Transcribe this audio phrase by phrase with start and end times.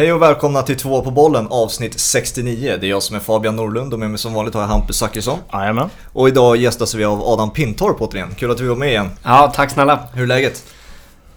[0.00, 2.76] Hej och välkomna till två på bollen avsnitt 69.
[2.80, 4.96] Det är jag som är Fabian Norlund och med mig som vanligt har jag Hampus
[4.96, 5.38] Zachrisson.
[5.52, 5.90] Jajamän.
[6.12, 8.34] Och idag gästas vi av Adam Pintorp återigen.
[8.34, 9.10] Kul att du var med igen.
[9.24, 9.98] Ja, tack snälla.
[10.12, 10.64] Hur är läget?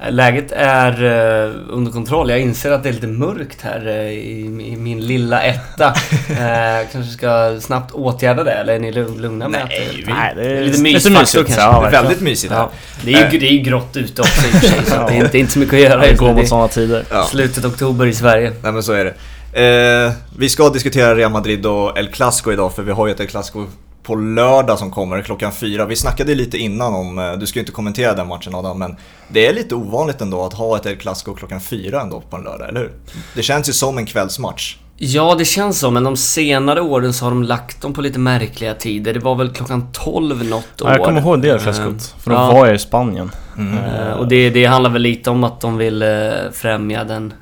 [0.09, 2.29] Läget är uh, under kontroll.
[2.29, 5.87] Jag inser att det är lite mörkt här uh, i, i, min lilla etta.
[5.87, 9.95] uh, kanske ska snabbt åtgärda det, eller är ni lugna med Nej, att...
[9.95, 11.61] vi, nej, det är lite mysfaktor kanske.
[11.61, 12.71] Ja, det är väldigt mysigt ja.
[13.05, 15.23] Det är ju det är grått ute också i och för sig, så det, är
[15.23, 16.01] inte, inte så mycket att göra.
[16.01, 17.05] Det går mot sådana tider.
[17.09, 17.25] Ja.
[17.25, 18.53] Slutet oktober i Sverige.
[18.61, 20.15] Nej men så är det.
[20.37, 23.27] vi ska diskutera Real Madrid och El Clasico idag, för vi har ju ett El
[23.27, 23.65] Clasico
[24.03, 25.85] på lördag som kommer klockan fyra.
[25.85, 28.95] Vi snackade lite innan om, eh, du ska ju inte kommentera den matchen Adam, men
[29.27, 32.43] det är lite ovanligt ändå att ha ett El Clasico klockan fyra ändå på en
[32.43, 32.91] lördag, eller hur?
[33.35, 34.77] Det känns ju som en kvällsmatch.
[34.97, 38.19] Ja, det känns så, men de senare åren så har de lagt dem på lite
[38.19, 39.13] märkliga tider.
[39.13, 40.89] Det var väl klockan 12 något år.
[40.89, 42.15] Ja, jag kommer ihåg det fläskot.
[42.19, 42.51] För då ja.
[42.51, 43.31] var jag i Spanien.
[43.57, 43.77] Mm.
[43.77, 46.05] Uh, och det, det handlar väl lite om att de vill
[46.51, 47.33] främja den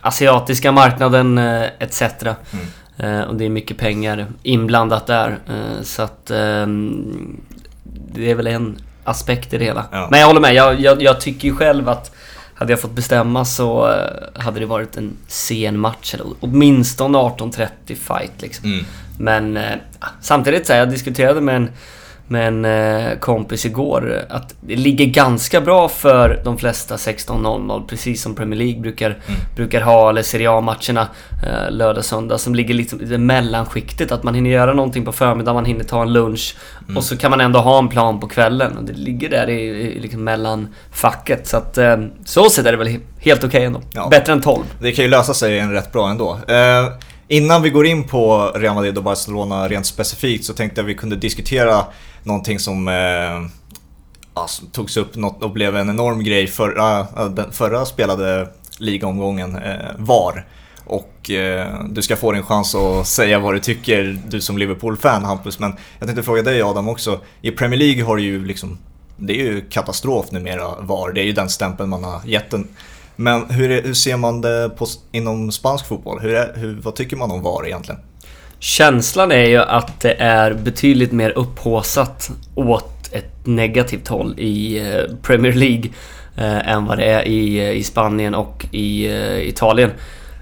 [0.00, 2.02] asiatiska marknaden etc.
[2.02, 2.66] Mm.
[3.02, 5.38] Eh, och det är mycket pengar inblandat där.
[5.48, 7.40] Eh, så att ehm,
[8.12, 9.84] det är väl en aspekt i det hela.
[9.92, 10.08] Ja.
[10.10, 12.14] Men jag håller med, jag, jag, jag, tycker ju själv att
[12.54, 16.14] hade jag fått bestämma så eh, hade det varit en sen match.
[16.14, 18.72] Eller åtminstone 18.30 fight liksom.
[18.72, 18.84] Mm.
[19.18, 19.58] Men
[20.20, 21.70] samtidigt så här, jag diskuterade med en
[22.30, 28.22] med en eh, kompis igår att det ligger ganska bra för de flesta 16.00 precis
[28.22, 29.40] som Premier League brukar, mm.
[29.56, 31.08] brukar ha eller Serie A-matcherna
[31.46, 35.12] eh, lördag, söndag som ligger liksom i det mellanskiktet att man hinner göra någonting på
[35.12, 36.96] förmiddagen, man hinner ta en lunch mm.
[36.96, 39.62] och så kan man ändå ha en plan på kvällen och det ligger där i,
[39.62, 43.80] i liksom mellanfacket så att eh, så sett är det väl helt okej okay ändå.
[43.92, 44.08] Ja.
[44.10, 44.64] Bättre än 12.
[44.80, 46.38] Det kan ju lösa sig en rätt bra ändå.
[46.48, 46.86] Eh,
[47.28, 50.90] innan vi går in på Real Madrid och Barcelona rent specifikt så tänkte jag att
[50.90, 51.84] vi kunde diskutera
[52.22, 53.50] någonting som eh,
[54.34, 58.48] alltså, togs upp något och blev en enorm grej förra, den förra spelade
[58.78, 60.46] ligaomgången, eh, VAR.
[60.84, 65.24] Och eh, du ska få din chans att säga vad du tycker, du som Liverpool-fan
[65.24, 65.58] Hampus.
[65.58, 67.20] Men jag tänkte fråga dig Adam också.
[67.42, 68.78] I Premier League har du ju liksom,
[69.16, 71.12] det är ju katastrof numera VAR.
[71.12, 72.68] Det är ju den stämpeln man har gett den.
[73.16, 76.20] Men hur, är, hur ser man det på, inom spansk fotboll?
[76.20, 78.00] Hur är, hur, vad tycker man om VAR egentligen?
[78.60, 85.16] Känslan är ju att det är betydligt mer upphåsat åt ett negativt håll i eh,
[85.22, 85.90] Premier League
[86.36, 89.90] eh, än vad det är i, eh, i Spanien och i eh, Italien.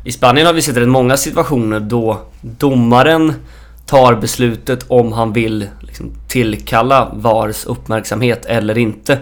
[0.04, 3.32] I Spanien har vi sett rätt många situationer då domaren
[3.86, 9.18] tar beslutet om han vill liksom, tillkalla VARs uppmärksamhet eller inte.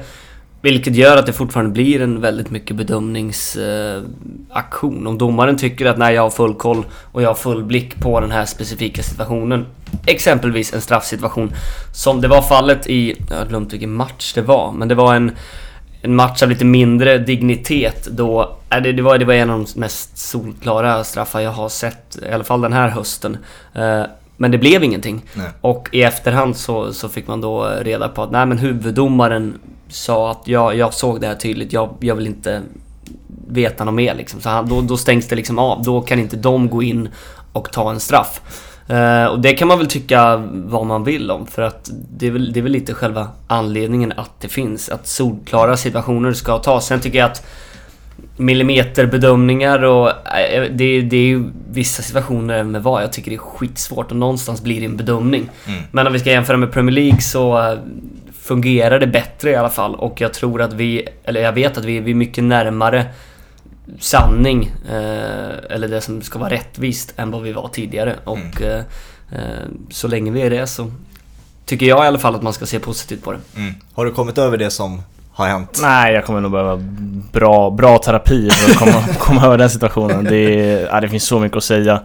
[0.66, 5.06] Vilket gör att det fortfarande blir en väldigt mycket bedömningsaktion.
[5.06, 8.20] Om domaren tycker att nej, jag har full koll och jag har full blick på
[8.20, 9.66] den här specifika situationen.
[10.06, 11.52] Exempelvis en straffsituation.
[11.94, 15.14] Som det var fallet i, jag har glömt vilken match det var, men det var
[15.14, 15.30] en,
[16.02, 19.64] en match av lite mindre dignitet då, äh, det, det, var, det var en av
[19.64, 23.36] de mest solklara straffar jag har sett, i alla fall den här hösten.
[23.76, 24.02] Uh,
[24.36, 25.22] men det blev ingenting.
[25.34, 25.46] Nej.
[25.60, 29.58] Och i efterhand så, så fick man då reda på att nej men huvuddomaren
[29.88, 32.62] sa att jag, jag såg det här tydligt, jag, jag vill inte
[33.48, 34.40] veta något mer liksom.
[34.40, 35.82] Så han, då, då stängs det liksom av.
[35.82, 37.08] Då kan inte de gå in
[37.52, 38.40] och ta en straff.
[38.90, 42.30] Uh, och det kan man väl tycka vad man vill om för att det är,
[42.30, 44.88] väl, det är väl lite själva anledningen att det finns.
[44.88, 46.86] Att solklara situationer ska tas.
[46.86, 47.46] Sen tycker jag att
[48.36, 53.38] millimeterbedömningar och äh, det, det är ju vissa situationer med vad jag tycker det är
[53.38, 55.48] skitsvårt och någonstans blir det en bedömning.
[55.66, 55.80] Mm.
[55.90, 57.78] Men om vi ska jämföra med Premier League så äh,
[58.46, 61.84] fungerar det bättre i alla fall och jag tror att vi, eller jag vet att
[61.84, 63.06] vi, vi är mycket närmare
[64.00, 68.10] sanning, eh, eller det som ska vara rättvist, än vad vi var tidigare.
[68.10, 68.22] Mm.
[68.24, 68.84] Och eh,
[69.32, 70.92] eh, så länge vi är det så
[71.64, 73.38] tycker jag i alla fall att man ska se positivt på det.
[73.56, 73.74] Mm.
[73.94, 75.02] Har du kommit över det som
[75.32, 75.78] har hänt?
[75.82, 76.76] Nej, jag kommer nog behöva
[77.32, 80.24] bra, bra terapi för att komma, komma över den situationen.
[80.24, 80.42] Det,
[80.90, 82.00] ja, det finns så mycket att säga.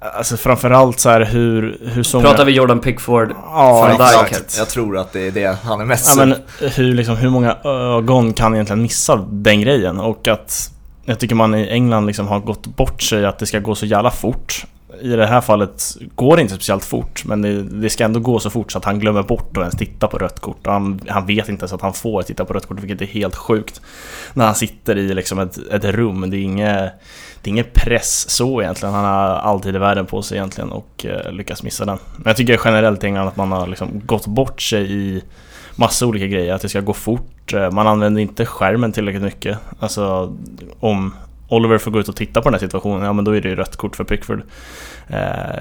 [0.00, 3.34] Alltså framförallt så här hur, hur så Pratar vi Jordan Pickford?
[3.44, 4.58] Ja, exakt.
[4.58, 6.34] Jag tror att det är det han är mest ja, men
[6.70, 10.00] hur, liksom, hur många ögon kan egentligen missa den grejen?
[10.00, 10.70] Och att
[11.04, 13.86] jag tycker man i England liksom har gått bort sig att det ska gå så
[13.86, 14.66] jävla fort
[15.00, 18.40] i det här fallet går det inte speciellt fort, men det, det, ska ändå gå
[18.40, 20.66] så fort så att han glömmer bort att ens titta på rött kort.
[20.66, 23.36] Han, han vet inte ens att han får titta på rött kort, vilket är helt
[23.36, 23.80] sjukt.
[24.34, 26.92] När han sitter i liksom ett, ett rum, det är inget
[27.42, 28.94] det är ingen press så egentligen.
[28.94, 31.98] Han har alltid i världen på sig egentligen och eh, lyckas missa den.
[32.16, 35.22] Men jag tycker generellt i England att man har liksom gått bort sig i
[35.74, 36.54] massa olika grejer.
[36.54, 37.52] Att det ska gå fort.
[37.52, 39.58] Eh, man använder inte skärmen tillräckligt mycket.
[39.80, 40.34] Alltså
[40.80, 41.14] om,
[41.48, 43.48] Oliver får gå ut och titta på den här situationen, ja men då är det
[43.48, 44.42] ju rött kort för Pickford.
[45.08, 45.18] Eh,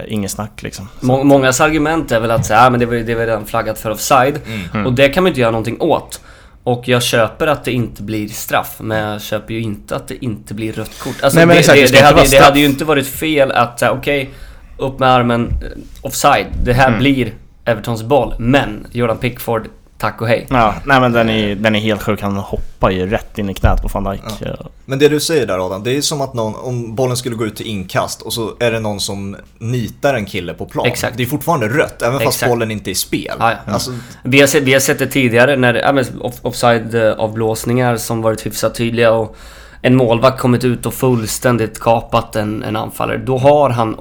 [0.08, 0.90] inget snack liksom.
[1.00, 3.80] Må mångas argument är väl att säga, ja men det var, det var redan flaggat
[3.80, 4.40] för offside.
[4.74, 4.86] Mm.
[4.86, 6.22] Och det kan man inte göra någonting åt.
[6.68, 10.26] Och jag köper att det inte blir straff, men jag köper ju inte att det
[10.26, 11.16] inte blir rött kort.
[11.24, 13.80] Alltså Nej, men det, exakt, det det, hade, det hade ju inte varit fel att
[13.80, 14.30] säga okej,
[14.78, 16.46] upp med armen, eh, offside.
[16.64, 17.00] Det här Mm.
[17.00, 17.34] blir
[17.66, 20.48] Evertons boll, men Jordan Pickford, tack och hej.
[20.50, 22.22] Ja, nej men den är, den är helt sjuk.
[22.22, 24.22] Han hoppar ju rätt in i knät på van Dijk.
[24.40, 24.56] Ja.
[24.86, 27.46] Men det du säger där Adam, det är som att någon, om bollen skulle gå
[27.46, 30.86] ut till inkast och så är det någon som nitar en kille på plan.
[30.88, 31.18] Exakt.
[31.18, 32.50] Det är fortfarande rött, även fast Exakt.
[32.52, 33.36] bollen inte är i spel.
[33.40, 33.74] Ja, ja.
[33.74, 33.92] Alltså,
[34.24, 38.76] Vi har, sett, vi har sett det tidigare när ja, off- offside-avblåsningar som varit hyfsat
[38.76, 39.36] tydliga och
[39.82, 43.18] en målvakt kommit ut och fullständigt kapat en, en anfallare.
[43.18, 43.98] Då har han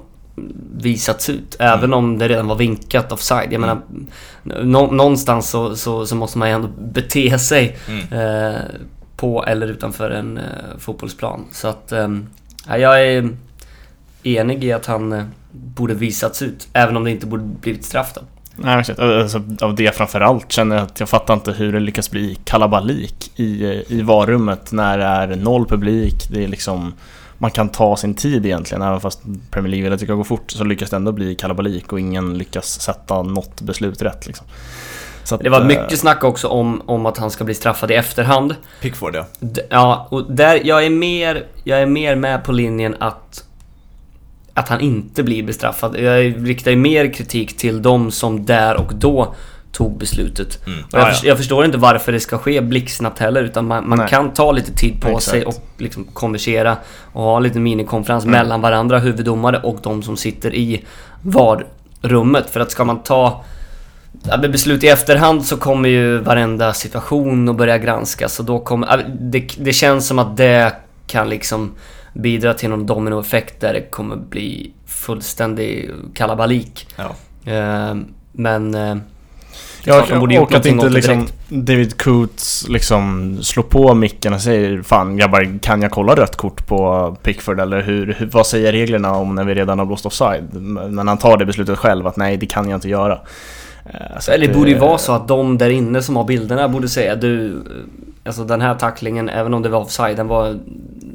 [0.76, 3.52] visats ut, även om det redan var vinkat offside.
[3.52, 3.80] Jag menar,
[4.42, 7.78] nå, någonstans så, så, så måste man ju ändå bete sig
[8.10, 8.60] eh,
[9.16, 10.44] på eller utanför en eh,
[10.78, 11.44] fotbollsplan.
[11.52, 12.08] Så att eh,
[12.68, 13.30] ja, jag är
[14.22, 18.12] enig i att han eh, borde visats ut, även om det inte borde blivit straff
[18.14, 18.20] då.
[18.56, 18.98] Nej, exakt.
[18.98, 23.32] Alltså, av det framförallt känner jag att jag fattar inte hur det lyckas bli kalabalik
[23.36, 26.28] i, i varummet när det är noll publik.
[26.30, 26.92] Det är liksom...
[27.38, 30.24] Man kan ta sin tid egentligen, även fast Premier League vill att det ska gå
[30.24, 34.46] fort så lyckas det ändå bli kalabalik och ingen lyckas sätta något beslut rätt liksom.
[35.24, 37.90] Så att, Det var eh, mycket snack också om, om att han ska bli straffad
[37.90, 38.54] i efterhand.
[38.80, 39.26] Pickford ja.
[39.70, 43.42] Ja, och där, jag är mer, jag är mer med på linjen att
[44.54, 45.96] att han inte blir bestraffad.
[45.96, 49.34] Jag riktar ju mer kritik till de som där och då
[49.76, 50.58] tog beslutet.
[50.64, 51.20] Och jag, Ja, ja.
[51.24, 54.72] jag förstår inte varför det ska ske blixtsnabbt heller, utan man, man kan ta lite
[54.72, 55.24] tid på Exakt.
[55.24, 56.76] sig och liksom konversera
[57.12, 58.32] och ha lite minikonferens Mm.
[58.38, 60.84] mellan varandra, huvuddomare och de som sitter i
[61.22, 62.50] VAR-rummet.
[62.50, 63.44] För att ska man ta
[64.52, 69.06] beslut i efterhand så kommer ju varenda situation att börja granskas och då kommer...
[69.20, 70.72] Det, det känns som att det
[71.06, 71.72] kan liksom
[72.12, 76.88] bidra till någon dominoeffekt där det kommer bli fullständig kalabalik.
[76.96, 77.14] ja.
[77.52, 77.94] Eh,
[78.32, 78.76] men...
[79.86, 81.26] Ja, de borde och att inte liksom.
[81.48, 86.66] David Coots liksom slår på micken och säger Fan grabbar, kan jag kolla rött kort
[86.66, 90.54] på Pickford eller hur, hur, vad säger reglerna om när vi redan har blåst offside?
[90.90, 93.20] Men han tar det beslutet själv att nej, det kan jag inte göra.
[93.84, 96.68] Eh, så Eller det borde ju vara så att de där inne som har bilderna
[96.68, 97.48] borde säga du...
[97.50, 97.60] eh,
[98.24, 100.58] Alltså den här tacklingen, även om det var offside, den var,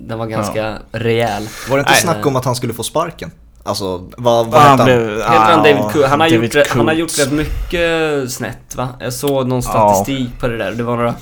[0.08, 1.44] den var ganska rejäl.
[1.70, 3.32] Var det inte Nej, snack om att han skulle få sparken?
[3.64, 5.02] Alltså, vad, vad Han hette han?
[5.04, 6.06] blev, Heter han David Cook?
[6.06, 7.18] Han har, David gjort, rätt- han har Coots.
[7.20, 8.88] gjort rätt mycket snett va?
[9.00, 9.94] Jag såg någon Ja.
[9.94, 10.72] statistik på det där.
[10.72, 11.14] Det var några...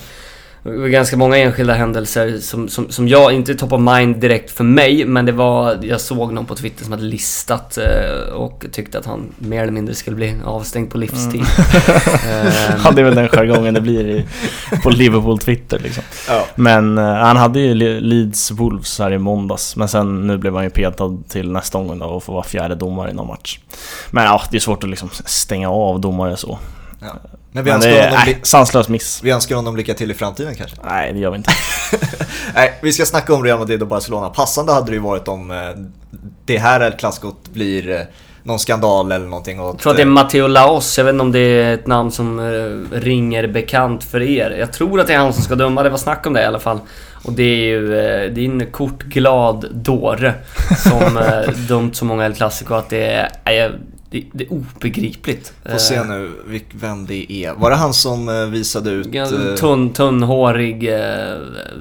[0.62, 4.50] Det var ganska många enskilda händelser som, som, som jag, inte top of mind direkt
[4.50, 5.78] för mig, men det var...
[5.82, 9.72] Jag såg någon på Twitter som hade listat eh, och tyckte att han mer eller
[9.72, 11.40] mindre skulle bli avstängd på livstid.
[11.40, 12.52] Eh,
[12.84, 14.24] Ja, det är väl den jargongen det blir i,
[14.82, 16.02] på Liverpool-Twitter liksom.
[16.28, 16.46] Ja.
[16.54, 20.54] Men eh, han hade ju Le- Leeds Wolves här i måndags Men sen nu blev
[20.54, 23.58] han ju petad till nästa omgång då och får vara fjärde domare i någon match
[24.10, 26.58] Men ja, det är svårt att liksom stänga av domare så
[27.00, 27.06] Ja.
[27.52, 30.10] Men vi Men önskar, det honom nej, li- sanslös miss vi önskar honom lycka till
[30.10, 30.76] i framtiden kanske.
[30.84, 31.50] Nej, det gör vi inte
[32.54, 34.28] Nej, vi ska snacka om Real Madrid och Barcelona.
[34.30, 35.56] Passande hade det ju varit om eh,
[36.44, 38.00] det här El Clasicot blir eh,
[38.42, 39.60] någon skandal eller någonting.
[39.60, 41.86] Och Jag tror att det är Matteo Laos, jag vet inte om det är ett
[41.86, 44.50] namn som eh, ringer bekant för er.
[44.58, 46.44] Jag tror att det är han som ska döma, det var snack om det i
[46.46, 46.78] alla fall.
[47.24, 50.34] Och det är ju eh, det är en kortglad dåre
[50.78, 53.78] som eh, dömt så många El Clasico att det är,
[54.10, 55.52] det, det är obegripligt.
[55.70, 57.52] Får se nu vilk, vem det är.
[57.52, 59.14] Var det han som eh, visade ut...
[59.14, 61.36] Eh, eh, Tunn, tunnhårig eh,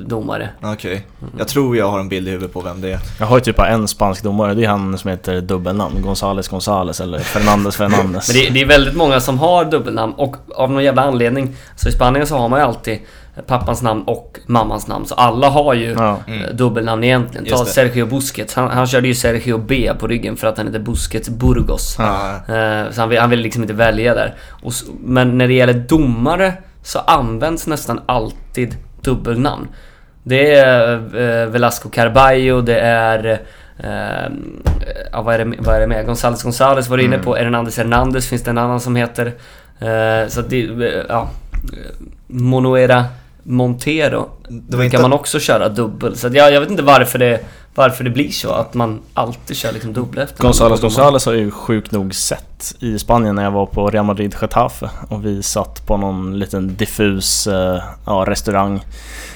[0.05, 0.49] domare.
[0.61, 1.05] Okej.
[1.37, 2.99] Jag tror jag har en bild i huvudet på vem det är.
[3.19, 6.47] Jag har ju typ bara en spansk domare, det är han som heter dubbelnamn Gonzales
[6.47, 10.71] Gonzales eller Fernandes Fernandes Men det, det är väldigt många som har dubbelnamn och av
[10.71, 12.99] någon jävla anledning Så i Spanien så har man ju alltid
[13.47, 16.17] pappans namn och mammans namn Så alla har ju Ja.
[16.27, 17.45] eh, dubbelnamn egentligen.
[17.45, 17.65] Ta.
[17.65, 18.53] Sergio Busquets.
[18.55, 21.95] Han, han körde ju Sergio B på ryggen för att han heter Busquets Burgos.
[21.99, 22.35] Ja.
[22.55, 24.35] Eh, Så han vill, han vill liksom inte välja där.
[24.63, 26.53] Och, men när det gäller domare
[26.83, 29.67] så används nästan alltid dubbelnamn.
[30.23, 33.39] Det är eh, Velasco Carballo, det är...
[33.83, 34.31] Eh,
[35.11, 36.05] ja, vad är det, vad är det med?
[36.05, 37.35] Gonzales Gonzales var du inne på.
[37.35, 39.25] Hernandez Hernandez finns det en annan som heter.
[39.79, 40.63] Eh, så det...
[40.63, 41.29] eh, Ja.
[42.27, 43.05] Monoera
[43.43, 46.17] Montero Det var brukar inte- man också köra dubbel.
[46.17, 47.39] Så att jag, jag vet inte varför det,
[47.75, 48.49] varför det blir så.
[48.51, 52.99] Att man alltid kör liksom dubbla efter Gonzales Gonzales har ju sjukt nog sett i
[52.99, 57.47] Spanien när jag var på Real Madrid Getafe och vi satt på någon liten diffus
[57.47, 58.83] eh, ja, restaurang.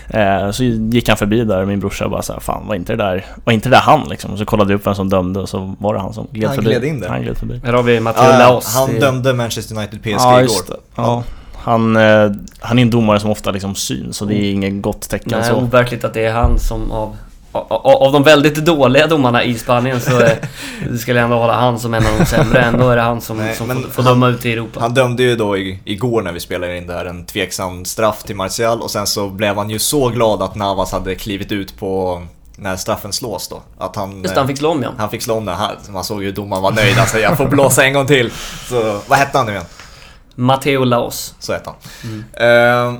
[0.10, 3.03] Eh, så gick han förbi där och min brorsa bara såhär, fan var inte det
[3.03, 4.31] där, var inte det där han liksom?
[4.31, 6.48] Och så kollade jag upp vem som dömde och så var det han som gled
[6.50, 6.69] Han förbi.
[6.69, 7.10] gled in där.
[7.10, 7.62] Han gled förbi.
[7.65, 8.75] Här har vi Matteo Ja, Laos.
[8.75, 10.41] han dömde Manchester United PSG Ja, igår.
[10.41, 10.77] just det.
[10.95, 11.24] Ja.
[11.63, 15.10] Han, eh, han är en domare som ofta liksom syns så det är inget gott
[15.10, 15.55] tecken Nej, så.
[15.55, 17.15] overkligt att det är han som av
[17.70, 20.32] av de väldigt dåliga domarna i Spanien så eh,
[21.00, 22.60] skulle jag ändå hålla han som en av de sämre.
[22.62, 24.79] Ändå är det han som, Nej, som får, får döma ut i Europa.
[24.79, 28.36] Han dömde ju då igår när vi spelade in det här en tveksam straff till
[28.36, 32.24] Martial och sen så blev han ju så glad att Navas hade klivit ut på
[32.55, 33.62] när straffen slås då.
[33.77, 34.89] Att han, Just det, han fick slå om ja.
[34.98, 35.48] han fick slå om.
[35.48, 37.00] Han- Man såg ju domaren var nöjd.
[37.00, 38.32] Alltså jag får blåsa en gång till.
[38.70, 39.65] Så vad hette han nu igen?
[40.35, 41.35] Matteo Laos.
[41.39, 42.23] Så hette han.
[42.33, 42.99] Eh,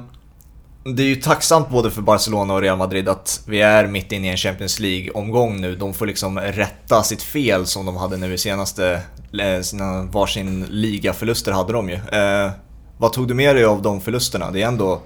[0.86, 4.28] det är ju tacksamt både för Barcelona och Real Madrid att vi är mitt inne
[4.28, 5.76] i en Champions League-omgång nu.
[5.76, 9.02] De får liksom rätta sitt fel som de hade nu i senaste,
[9.40, 11.96] eh, sina varsin ligaförluster hade de ju.
[11.96, 12.52] Eh,
[12.98, 14.52] vad tog du med dig av de förlusterna?
[14.52, 15.02] Det är ändå,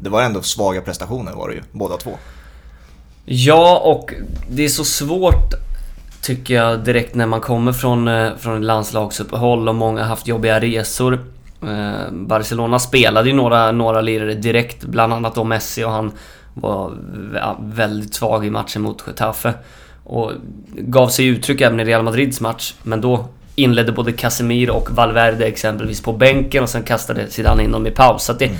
[0.00, 2.18] det var ändå svaga prestationer var det ju, båda två.
[3.24, 4.14] Ja, och
[4.50, 5.54] det är så svårt
[6.22, 10.60] tycker jag direkt när man kommer från, eh, från landslagsuppehåll och många har haft jobbiga
[10.60, 11.35] resor.
[11.62, 16.12] Eh, Barcelona spelade ju några, några lirare direkt, bland annat då Messi och han
[16.54, 16.90] var
[17.32, 19.54] vä- väldigt svag i matchen mot Getafe.
[20.04, 20.32] Och
[20.74, 25.46] gav sig uttryck även i Real Madrids match, men då inledde både Casemiro och Valverde
[25.46, 28.24] exempelvis på bänken och sen kastade Zidane in dem i paus.
[28.24, 28.50] Så det,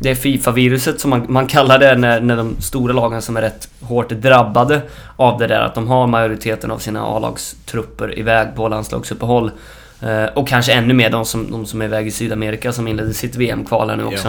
[0.00, 3.40] det är Fifa-viruset som man, man kallar det när, när de stora lagen som är
[3.40, 4.82] rätt hårt drabbade
[5.16, 9.50] av det där att de har majoriteten av sina A-lagstrupper iväg på landslagsuppehåll.
[10.02, 13.14] Eh, och kanske ännu mer de som, de som är iväg i Sydamerika som inledde
[13.14, 14.28] sitt VM-kval här nu också.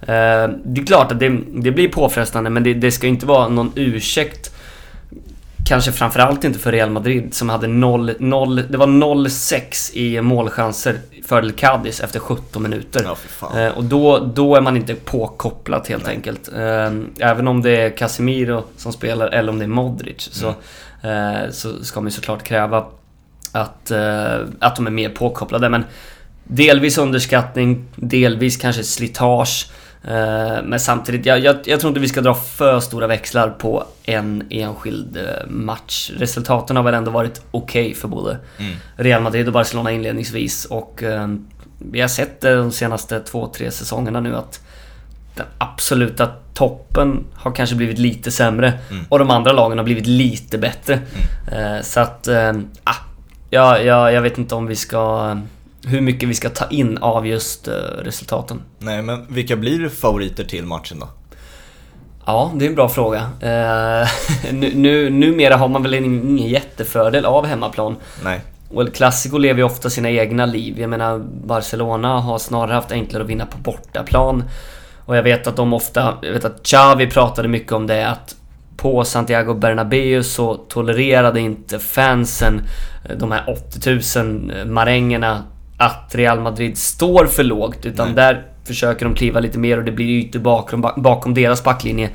[0.00, 3.48] Eh, det är klart att det, det blir påfrestande men det, det ska inte vara
[3.48, 4.54] någon ursäkt
[5.66, 10.98] Kanske framförallt inte för Real Madrid som hade 0, 0 det var 0-6 i målchanser
[11.26, 13.06] för El Cadiz efter 17 minuter.
[13.40, 13.60] Ja.
[13.60, 16.48] Eh, och då, då är man inte påkopplad helt enkelt.
[16.56, 20.48] Eh, även om det är Casemiro som spelar eller om det är Modric så,
[21.08, 22.84] eh, så ska man ju såklart kräva
[23.54, 25.68] att, eh, att de är mer påkopplade.
[25.68, 25.84] Men
[26.44, 29.70] delvis underskattning, delvis kanske slitage.
[30.04, 33.84] Eh, men samtidigt, jag, jag, jag tror inte vi ska dra för stora växlar på
[34.04, 36.10] en enskild eh, match.
[36.16, 38.74] Resultaten har väl ändå varit okej för både Mm.
[38.96, 41.02] Real Madrid och Barcelona inledningsvis och
[41.78, 44.60] vi har sett det de senaste två, tre säsongerna nu att
[45.34, 49.04] den absoluta toppen har kanske blivit lite sämre Mm.
[49.08, 50.98] och de andra lagen har blivit lite bättre.
[51.52, 52.28] Eh, så att,
[52.84, 52.94] ah,
[53.54, 55.36] ja, ja, jag vet inte om vi ska...
[55.86, 58.62] Hur mycket vi ska ta in av just eh, resultaten.
[58.78, 61.08] Nej, men vilka blir favoriter till matchen då?
[62.26, 63.18] Ja, det är en bra fråga.
[63.40, 64.08] Eh,
[64.52, 67.96] nu, nu, numera har man väl ingen, ingen jättefördel av hemmaplan.
[68.24, 68.40] Nej.
[68.70, 70.80] Och El Clasico lever ju ofta sina egna liv.
[70.80, 74.44] Jag menar, Barcelona har snarare haft enklare att vinna på bortaplan.
[75.04, 76.18] Och jag vet att de ofta...
[76.22, 78.36] Jag vet att Xavi pratade mycket om det att
[78.76, 82.60] på Santiago Bernabéu så tolererade inte fansen
[83.04, 85.44] eh, de här 80 000 marängerna
[85.76, 87.86] att Real Madrid står för lågt.
[87.86, 88.16] Utan Nej.
[88.16, 92.10] där försöker de kliva lite mer och det blir ytor bakom, bakom deras backlinje.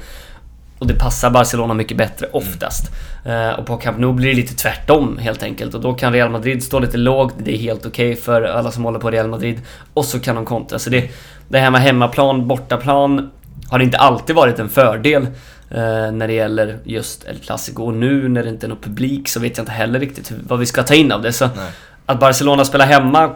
[0.79, 2.91] Och det passar Barcelona mycket bättre oftast.
[3.25, 5.73] Eh, och på Camp Nou blir det lite tvärtom helt enkelt.
[5.73, 8.83] Och då kan Real Madrid stå lite lågt, det är helt okej för alla som
[8.83, 9.61] håller på Real Madrid.
[9.93, 10.79] Och så kan de kontra.
[10.79, 11.11] Så det,
[11.47, 13.31] det här med hemmaplan, bortaplan
[13.71, 15.27] har inte alltid varit en fördel.
[15.71, 17.83] eh, när det gäller just El Clasico.
[17.83, 20.37] Och nu när det inte är någon publik så vet jag inte heller riktigt hur,
[20.47, 21.33] vad vi ska ta in av det.
[21.33, 21.71] Så Nej.
[22.05, 23.31] att Barcelona spelar hemma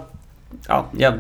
[0.68, 1.14] Ja, jag,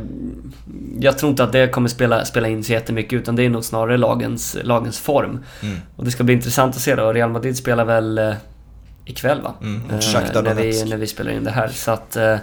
[0.99, 3.63] jag tror inte att det kommer spela, spela in så jättemycket utan det är nog
[3.63, 5.39] snarare lagens, lagens form.
[5.61, 5.77] Mm.
[5.95, 7.13] Och det ska bli intressant att se då.
[7.13, 8.33] Real Madrid spelar väl eh,
[9.05, 9.53] ikväll va?
[9.61, 11.67] Mm, Eh, när, vi, när vi spelar in det här.
[11.67, 12.15] Så att...
[12.15, 12.35] Eh,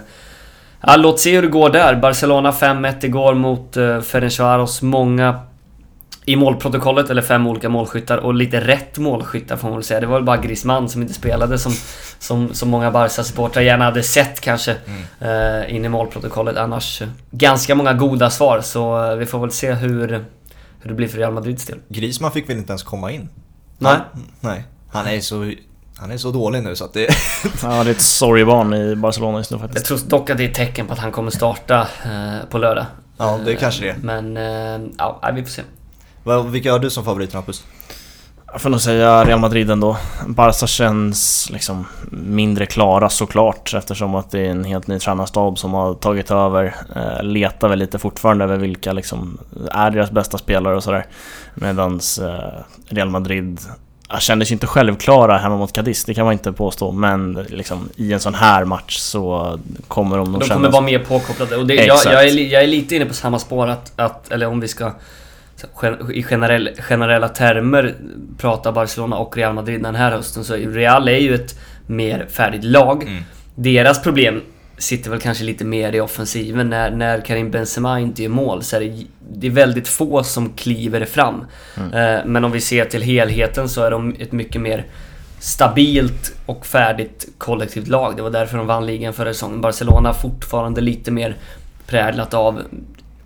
[0.81, 1.95] ja, låt se hur det går där.
[1.95, 4.81] Barcelona 5-1 igår mot eh, Ferencvaros.
[4.81, 5.39] Många
[6.25, 9.99] i målprotokollet, eller fem olika målskyttar och lite rätt målskyttar får man väl säga.
[9.99, 11.73] Det var väl bara Griezmann som inte spelade som,
[12.19, 14.75] som, som många Barca-supportrar gärna hade sett kanske
[15.19, 16.57] eh, in i målprotokollet.
[16.57, 20.07] Annars eh, ganska många goda svar så eh, vi får väl se hur,
[20.81, 21.77] hur det blir för Real Madrids del.
[21.89, 23.29] Griezmann fick väl inte ens komma in?
[23.77, 23.91] Nej.
[23.91, 24.01] Han,
[24.39, 24.63] nej.
[24.91, 25.51] Han är så,
[25.97, 27.07] han är så dålig nu så att det...
[27.63, 29.85] Ja, det är ett sorgebarn i Barcelona just nu Jag faktiskt.
[29.85, 32.85] tror dock att det är ett tecken på att han kommer starta eh, på lördag.
[33.17, 33.95] Ja, det Eh, kanske det är.
[34.01, 35.61] Men eh, ja, vi får se.
[36.23, 37.63] Vad- Vilka har du som favoriter Hampus?
[38.53, 39.97] Jag får nog säga Real Madrid ändå.
[40.27, 45.73] Barca känns liksom mindre klara såklart eftersom att det är en helt ny tränarstab som
[45.73, 46.75] har tagit över.
[46.95, 49.37] Eh, letar väl lite fortfarande över vilka liksom
[49.71, 51.05] är deras bästa spelare och sådär.
[51.55, 52.39] Medans eh,
[52.89, 53.59] Real Madrid
[54.19, 56.91] kändes ju inte självklara hemma mot Cadiz, det kan man inte påstå.
[56.91, 60.99] Men liksom, i en sån här match så kommer de nog De kommer vara mer
[60.99, 61.57] påkopplade.
[61.57, 64.47] Och det, jag, jag, är, jag är lite inne på samma spår att, att eller
[64.47, 64.91] om vi ska
[66.13, 67.95] i generell, generella termer
[68.37, 72.63] prata Barcelona och Real Madrid den här hösten så Real är ju ett mer färdigt
[72.63, 73.03] lag.
[73.03, 73.23] Mm.
[73.55, 74.41] Deras problem
[74.77, 76.69] sitter väl kanske lite mer i offensiven.
[76.69, 80.49] När, när Karim Benzema inte gör mål så är det, det är väldigt få som
[80.49, 81.45] kliver fram.
[81.77, 81.93] Mm.
[81.93, 84.85] Eh, men om vi ser till helheten så är de ett mycket mer
[85.39, 88.15] stabilt och färdigt kollektivt lag.
[88.15, 89.61] Det var därför de vann ligan förra säsongen.
[89.61, 91.35] Barcelona fortfarande lite mer
[91.87, 92.61] präglat av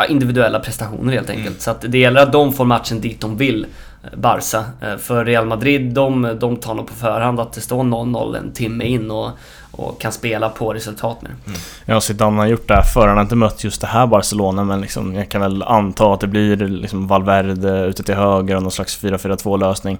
[0.07, 1.47] individuella prestationer helt enkelt.
[1.47, 1.59] Mm.
[1.59, 3.65] Så att det gäller att de får matchen dit de vill.
[4.13, 4.63] Barca.
[4.81, 8.51] Eh, för Real Madrid, de, de tar nog på förhand att det står 0-0 en
[8.51, 9.29] timme in och,
[9.71, 11.29] och kan spela på resultat nu.
[11.29, 11.59] Mm.
[11.85, 13.07] Ja, Zidane har gjort det här förr.
[13.07, 16.19] Han har inte mött just det här Barcelona, men liksom, jag kan väl anta att
[16.19, 19.99] det blir liksom Valverde ute till höger och någon slags 4-4-2 lösning.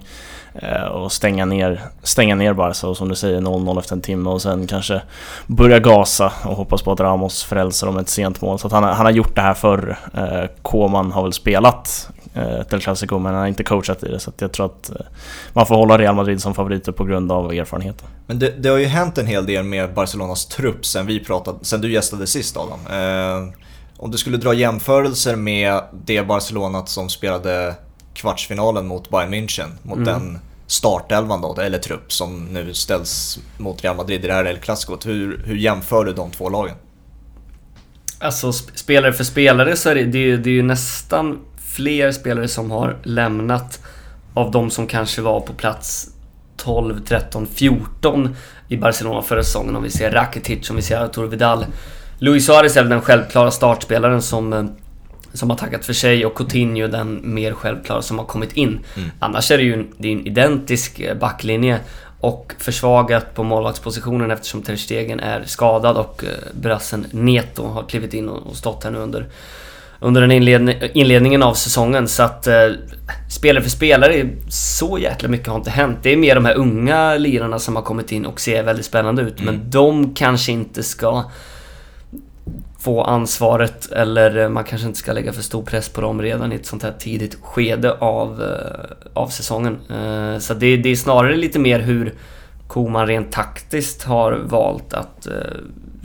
[0.54, 4.30] Eh, och stänga ner, stänga ner Barca och som du säger 0-0 efter en timme
[4.30, 5.02] och sen kanske
[5.46, 8.58] börja gasa och hoppas på att Ramos frälser dem ett sent mål.
[8.58, 9.96] Så att han, han har gjort det här förr.
[10.14, 14.20] Eh, Koman har väl spelat eh, El Clasico men han har inte coachat i det
[14.20, 14.96] så att jag tror att eh,
[15.52, 18.08] man får hålla Real Madrid som favoriter på grund av erfarenheten.
[18.26, 21.58] Men det, det har ju hänt en hel del med Barcelonas trupp sen vi pratade,
[21.62, 22.78] sen du gästade sist Adam.
[22.90, 23.54] Eh,
[23.96, 27.74] om du skulle dra jämförelser med det Barcelona som spelade
[28.14, 30.04] kvartsfinalen mot Bayern München, mot mm.
[30.04, 34.56] den startelvan då, eller trupp som nu ställs mot Real Madrid i det här El
[34.56, 34.98] Clasico.
[35.04, 36.76] Hur, hur jämför du de två lagen?
[38.18, 41.38] Alltså spelare för spelare så är det, det, är, det är ju nästan
[41.76, 43.80] fler spelare som har lämnat
[44.34, 46.10] av de som kanske var på plats
[46.56, 48.36] 12, 13, 14
[48.68, 49.76] i Barcelona förra säsongen.
[49.76, 51.66] Om vi ser Rakitic, om vi ser Arturo Vidal.
[52.18, 54.64] Luis Suarez är väl den självklara startspelaren som eh,
[55.32, 58.80] som har tackat för sig och Coutinho den mer självklara som har kommit in.
[58.96, 59.10] Mm.
[59.18, 61.80] Annars är det ju en, det en identisk eh, backlinje
[62.20, 68.14] och försvagat på målvaktspositionen eftersom Ter Stegen är skadad och eh, brassen Neto har klivit
[68.14, 69.26] in och stått här nu under
[70.06, 72.68] under den inledning, inledningen av säsongen så att eh,
[73.30, 75.98] spelare för spelare, så jäkla mycket har inte hänt.
[76.02, 79.22] Det är mer de här unga lirarna som har kommit in och ser väldigt spännande
[79.22, 79.40] ut.
[79.40, 79.54] Mm.
[79.54, 81.24] Men de kanske inte ska
[82.78, 86.52] få ansvaret eller eh, man kanske inte ska lägga för stor press på dem redan
[86.52, 89.78] i ett sånt här tidigt skede av, eh, av säsongen.
[89.90, 92.14] Eh, så det, det är snarare lite mer hur
[92.66, 95.28] Koman rent taktiskt har valt att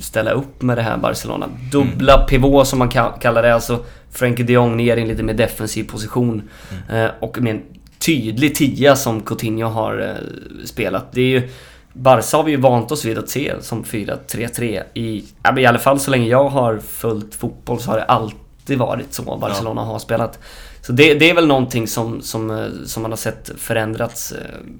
[0.01, 1.49] ställa upp med det här Barcelona.
[1.71, 2.27] Dubbla mm.
[2.27, 5.83] pivot som man kallar det, alltså Frenkie de Jong ner i en lite mer defensiv
[5.83, 6.49] position.
[6.89, 7.11] Mm.
[7.19, 7.61] Och med en
[7.99, 10.17] tydlig tia som Coutinho har
[10.65, 11.11] spelat.
[11.11, 11.49] Det är ju
[11.93, 15.23] Barca har vi ju vant oss vid att se som 4-3-3 i...
[15.57, 19.37] I alla fall så länge jag har följt fotboll så har det alltid varit så
[19.37, 19.85] Barcelona ja.
[19.85, 20.39] har spelat.
[20.81, 24.37] Så det, det, är väl någonting som, som, eh, som man har sett förändrats eh,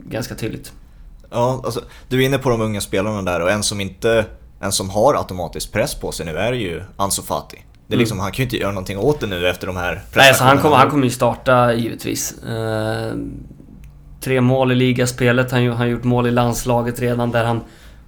[0.10, 0.74] ganska tydligt.
[1.32, 4.26] Ja, alltså, du är inne på de unga spelarna där och en som inte...
[4.62, 7.58] En som har automatisk press på sig nu är ju Ansu Fati.
[7.88, 8.24] Det är liksom, mm.
[8.24, 10.02] Han kan ju inte göra någonting åt det nu efter de här.
[10.16, 12.36] Nej, så han kommer, han kommer ju starta givetvis.
[12.50, 13.14] Uh,
[14.22, 15.52] tre mål i ligaspelet.
[15.52, 17.62] Han har gjort mål i landslaget redan där han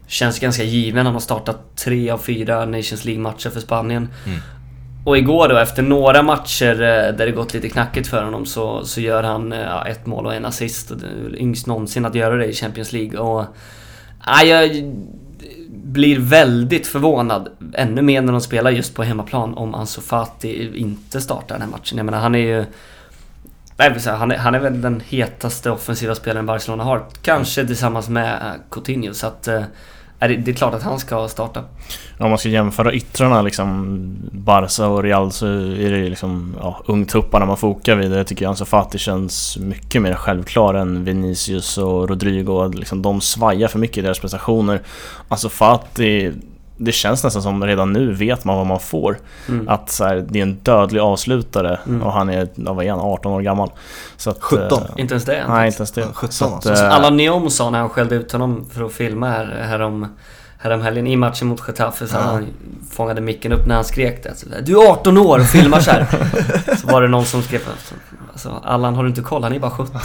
[0.07, 1.05] känns ganska given.
[1.05, 4.09] Han har startat tre av fyra Nations League-matcher för Spanien.
[4.25, 4.39] Mm.
[5.05, 8.85] Och igår då, efter några matcher eh, där det gått lite knackigt för honom så,
[8.85, 10.91] så gör han eh, ja, ett mål och en assist.
[11.37, 13.19] Yngst någonsin att göra det i Champions League.
[13.19, 13.45] Och,
[14.25, 14.69] ja, jag
[15.83, 21.21] blir väldigt förvånad, ännu mer när de spelar just på hemmaplan, om Ansu Fati inte
[21.21, 21.97] startar den här matchen.
[21.97, 22.65] Jag menar, han är ju
[23.77, 27.05] Nej, han, är, han är väl den hetaste offensiva spelaren Barcelona har.
[27.21, 29.13] Kanske tillsammans med eh, Coutinho.
[29.13, 29.63] Så att, eh,
[30.27, 31.63] det, det är klart att han ska starta.
[32.17, 36.81] Om man ska jämföra yttrarna liksom Barca och Real så är det ju liksom ja,
[36.85, 38.11] ungtupparna man fokar vid.
[38.11, 42.67] Jag tycker Ansu Fati känns mycket mer självklar än Vinicius och Rodrigo.
[42.67, 44.81] Liksom, de svajar för mycket i deras prestationer.
[45.27, 46.31] Ansu Fati
[46.77, 49.19] det känns nästan som redan nu vet man vad man får.
[49.49, 49.69] Mm.
[49.69, 52.03] Att så här, det är en dödlig avslutare mm.
[52.03, 53.71] och han är, vad är han, 18 år gammal.
[54.17, 54.81] Så att, 17?
[54.81, 55.45] Uh, inte ens det?
[55.47, 56.07] Nej, inte ens det.
[56.13, 59.29] 17 så att, uh, Alla Neom sa när han skällde ut honom för att filma
[59.29, 60.07] här, härom,
[60.57, 62.21] häromhelgen i matchen mot Getafe så ja.
[62.21, 62.47] han
[62.91, 64.61] fångade micken upp när han skrek det.
[64.65, 66.07] Du är 18 år och filmar så här.
[66.81, 67.61] så var det någon som skrev
[68.33, 69.43] alltså, Allan har du inte koll?
[69.43, 69.87] Han är bara 17.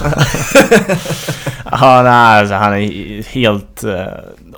[1.71, 3.85] ja, nej, alltså, han är helt...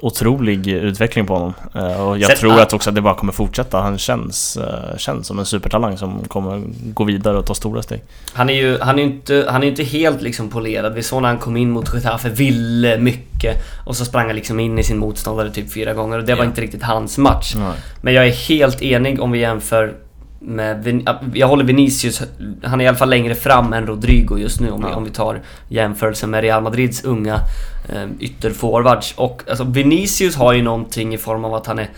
[0.03, 1.55] Otrolig utveckling på honom.
[1.75, 3.81] Eh, och jag Sen, tror att också att det bara kommer fortsätta.
[3.81, 6.63] Han känns, eh, känns som en supertalang som kommer
[6.95, 8.03] gå vidare och ta stora steg.
[8.33, 10.95] Han är ju han är inte, han är inte helt liksom polerad.
[10.95, 13.57] Vi såg när han kom in mot Getafe, ville mycket.
[13.87, 16.39] Och så sprang han liksom in i sin motståndare typ fyra gånger och det ja.
[16.39, 17.55] var inte riktigt hans match.
[17.57, 17.73] Nej.
[18.03, 19.95] Men jag är helt enig om vi jämför
[20.42, 21.03] med,
[21.35, 22.22] jag håller Vinicius,
[22.62, 24.88] han är i alla fall längre fram än Rodrigo just nu om, ja.
[24.88, 27.40] vi, om vi tar jämförelsen med Real Madrids unga
[27.88, 29.14] eh, ytterforwards.
[29.16, 31.88] Och alltså, Vinicius har ju någonting i form av att han är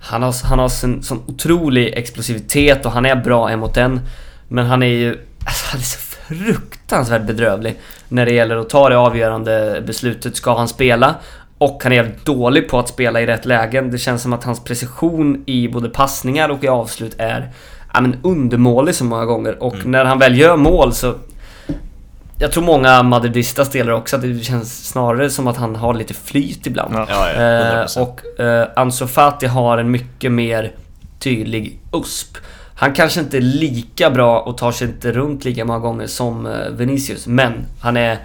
[0.00, 4.00] han har, han har en sån otrolig explosivitet och han är bra emot den.
[4.48, 8.88] Men han är ju alltså, han är så fruktansvärt bedrövlig när det gäller att ta
[8.88, 10.36] det avgörande beslutet.
[10.36, 11.14] Ska han spela?
[11.58, 13.90] Och han är jävligt dålig på att spela i rätt lägen.
[13.90, 17.50] Det känns som att hans precision i både passningar och i avslut är
[17.94, 19.62] ja, men undermålig så många gånger.
[19.62, 19.90] Och mm.
[19.90, 21.14] när han väl gör mål så...
[22.38, 26.14] jag tror många madridistas delar också att det känns snarare som att han har lite
[26.14, 26.94] flyt ibland.
[26.94, 27.06] Ja.
[27.08, 27.98] Ja, Eh, 100%.
[27.98, 30.72] och eh, Ansu Fati har en mycket mer
[31.18, 32.36] tydlig USP.
[32.74, 36.46] Han kanske inte är lika bra och tar sig inte runt lika många gånger som
[36.46, 38.18] eh, Vinicius, men han är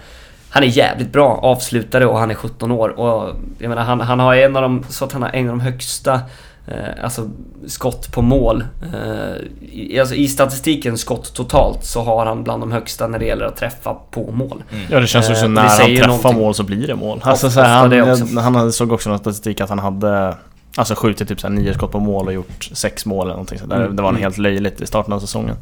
[0.54, 4.20] han är jävligt bra avslutare och han är 17 år och jag menar han, han
[4.20, 6.20] har en av de, så att han har en av de högsta
[6.66, 7.30] eh, alltså
[7.66, 8.64] skott på mål.
[8.82, 9.36] Eh,
[9.72, 13.44] i, alltså i statistiken skott totalt så har han bland de högsta när det gäller
[13.44, 14.62] att träffa på mål.
[14.90, 16.42] Ja det känns ju Eh, så det när han träffar någonting.
[16.42, 17.20] mål så blir det mål.
[17.22, 20.34] Alltså, Ofta så här, han, han såg också någon statistik att han hade
[20.76, 23.76] Alltså skjutit typ så nio skott på mål och gjort sex mål eller någonting sådär.
[23.76, 24.22] Mm, Det var en mm.
[24.22, 25.56] helt löjligt i starten av säsongen.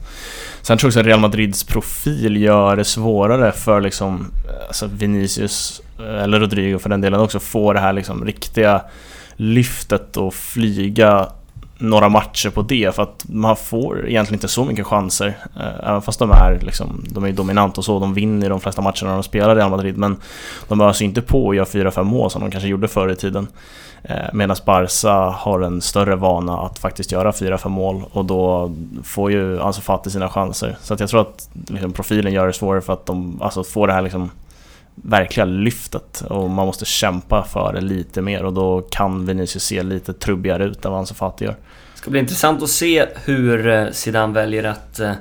[0.62, 4.31] Sen tror jag att Real Madrids profil gör det svårare för liksom
[4.66, 8.83] alltså Vinicius, eller Rodrigo för den delen också, få det här liksom riktiga
[9.37, 11.29] lyftet och flyga
[11.79, 15.37] några matcher på det för att man får egentligen inte så mycket chanser.
[15.57, 18.61] Eh, Även fast de är liksom, de är ju dominant och så, de vinner de
[18.61, 20.16] flesta matcherna de spelar i Real Madrid men
[20.68, 23.46] de öser inte på och gör 4-5 mål som de kanske gjorde förr i tiden.
[24.05, 28.73] Eh, medan Barca har en större vana att faktiskt göra 4-5 mål och då
[29.05, 30.77] får ju Ansu Fati sina chanser.
[30.83, 33.87] Så att jag tror att liksom, profilen gör det svårare för att de alltså, får
[33.87, 34.31] det här liksom
[34.95, 39.83] verkliga lyftet och man måste kämpa för det lite mer och då kan Vinicius se
[39.83, 41.57] lite trubbigare ut än vad Ansu Fati gör.
[41.93, 45.12] Det ska bli intressant att se hur eh, Zidane väljer att eh,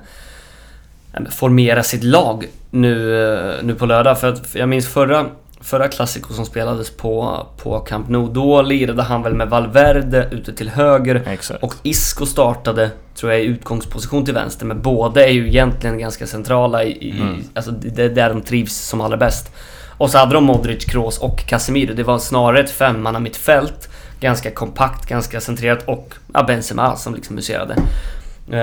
[1.29, 4.19] formera sitt lag nu, nu på lördag.
[4.19, 5.25] För att jag minns förra,
[5.61, 8.33] förra Clasico som spelades på, på Camp Nou.
[8.33, 11.63] Då lirade han väl med Valverde ute till höger Exakt.
[11.63, 14.65] och Isco startade, tror jag, i utgångsposition till vänster.
[14.65, 16.91] Men båda är ju egentligen ganska centrala i...
[16.91, 17.43] i Mm.
[17.53, 19.51] Alltså det är där de trivs som allra bäst.
[19.97, 21.93] Och så hade de Modric, Kroos och Casemiro.
[21.93, 23.89] Det var snarare ett femmanna mittfält.
[24.19, 27.75] Ganska kompakt, ganska centrerat och ja, Benzema som liksom huserade.
[28.47, 28.53] Uh,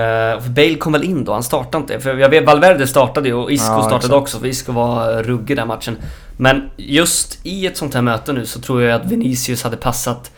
[0.41, 1.99] för Bale kom väl in då, han startade inte.
[1.99, 4.13] För jag vet, Valverde startade ju och Isco Ja, startade exakt.
[4.13, 5.97] också, för Isco var ruggig den matchen.
[6.37, 10.31] Men just i ett sånt här möte nu så tror jag att Vinicius hade passat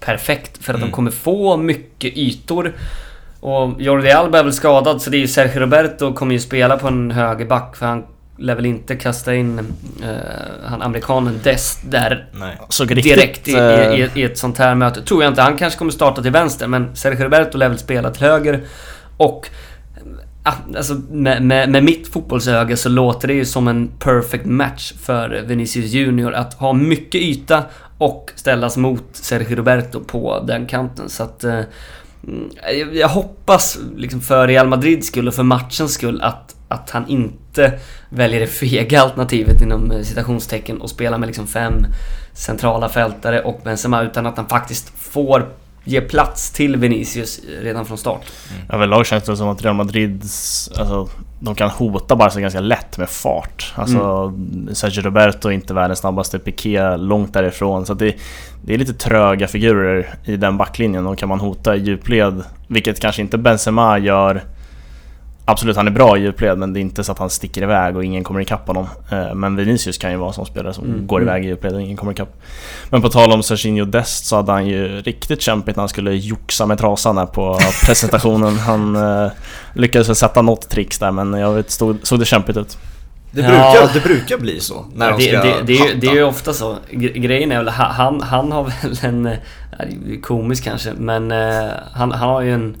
[0.00, 0.64] perfekt.
[0.64, 0.88] För att Mm.
[0.90, 2.72] de kommer få mycket ytor.
[3.40, 6.76] Och Jordi Alba är väl skadad så det är ju Sergio Roberto kommer ju spela
[6.76, 8.04] på en högerback för han
[8.40, 9.58] lär väl inte kasta in
[10.02, 10.08] eh,
[10.66, 12.58] han amerikanen Dest där Nej.
[12.96, 13.60] Riktigt, direkt i, eh,
[13.94, 15.02] i, i ett sånt här möte.
[15.02, 15.42] Tror jag inte.
[15.42, 18.60] Han kanske kommer starta till vänster men Sergio Roberto lär väl spela till höger.
[19.16, 19.48] Och
[20.42, 24.92] ah, alltså, med, med, med mitt fotbollsöga så låter det ju som en perfect match
[25.02, 27.62] för Vinicius Junior att ha mycket yta
[27.98, 31.08] och ställas mot Sergio Roberto på den kanten.
[31.08, 31.44] Så att...
[31.44, 31.52] eh,
[32.26, 36.90] mm, jag- Jag hoppas liksom för Real Madrids skull och för matchens skull att, att
[36.90, 37.72] han inte
[38.08, 41.86] väljer det fega alternativet inom eh, citationstecken och spelar med liksom fem
[42.32, 45.46] centrala fältare och Benzema utan att han faktiskt får
[45.84, 48.20] ge plats till Vinicius redan från start.
[48.68, 50.22] Överlag känns det som att Real Madrid,
[50.78, 51.08] alltså,
[51.40, 53.72] de kan hota Barca ganska lätt med fart.
[53.76, 54.32] Alltså,
[54.72, 57.86] Sergio Roberto är inte världens snabbaste, Piqué långt därifrån.
[57.86, 58.16] Så det,
[58.64, 63.00] det är lite tröga figurer i den backlinjen och kan man hota i djupled, vilket
[63.00, 64.42] kanske inte Benzema gör
[65.50, 67.96] Absolut, han är bra i djupled men det är inte så att han sticker iväg
[67.96, 68.86] och ingen kommer ikapp honom.
[69.12, 71.06] Eh, Men Vinicius kan ju vara en sån spelare som Mm.
[71.06, 72.40] går iväg i djupled och ingen kommer ikapp.
[72.90, 76.12] Men på tal om Serginho Dest så hade han ju riktigt kämpigt när han skulle
[76.12, 78.58] joxa med trasan här på presentationen.
[78.58, 79.30] Han eh,
[79.74, 82.78] lyckades väl sätta något tricks där men jag vet, stod, såg det kämpigt ut.
[83.32, 83.48] Det Ja.
[83.48, 86.14] brukar, det brukar bli så när de det, ska det, det, är, ju- det är
[86.14, 86.76] ju ofta så.
[86.90, 89.26] Gre- Grejen är väl, ha- han, han har väl en...
[89.26, 89.32] eh,
[89.78, 92.76] ja, det komiskt kanske, men eh, han, han har ju en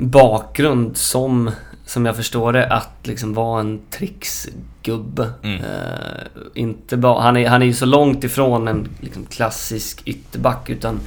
[0.00, 1.50] bakgrund som,
[1.86, 5.30] som jag förstår det, att liksom vara en tricksgubbe.
[5.42, 5.56] Mm.
[5.56, 6.22] Eh,
[6.54, 11.00] inte bara, han, är, han är ju så långt ifrån en liksom, klassisk ytterback, utan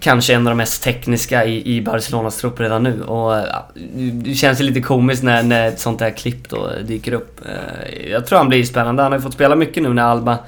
[0.00, 3.02] kanske en av de mest tekniska i, i Barcelonas trupp redan nu.
[3.02, 3.68] Och eh, ja,
[4.12, 7.40] det känns ju lite komiskt när, när ett sånt här klipp då dyker upp.
[7.46, 9.02] Eh, Jag tror han blir spännande.
[9.02, 10.38] Han har ju fått spela mycket nu när Alba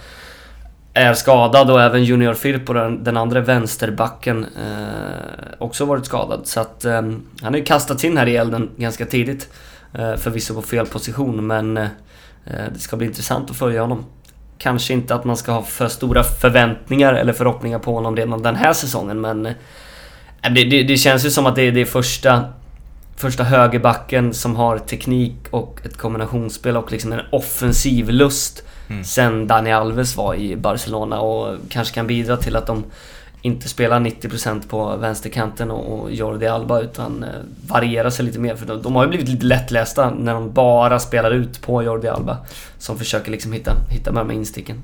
[0.94, 6.46] är skadad och även Junior Firpo, den, den andra vänsterbacken, eh, också varit skadad.
[6.46, 9.48] Så att eh, han har ju kastats in här i elden ganska tidigt.
[9.94, 11.84] Eh, förvisso på fel position, men eh,
[12.46, 14.04] eh, det ska bli intressant att följa honom.
[14.58, 18.56] Kanske inte att man ska ha för stora förväntningar eller förhoppningar på honom redan den
[18.56, 19.52] här säsongen, men eh,
[20.42, 22.44] det, det, det känns ju som att det är det första
[23.16, 29.04] Första högerbacken som har teknik och ett kombinationsspel och liksom en offensiv lust Mm.
[29.04, 32.84] sen Dani Alves var i Barcelona och kanske kan bidra till att de
[33.42, 37.28] inte spelar 90% på vänsterkanten och, Jordi Alba utan eh,
[37.66, 40.98] varierar sig lite mer för de, de har ju blivit lite lättlästa när de bara
[41.00, 42.36] spelar ut på Jordi Alba
[42.78, 44.82] som försöker liksom hitta, hitta med de här insticken.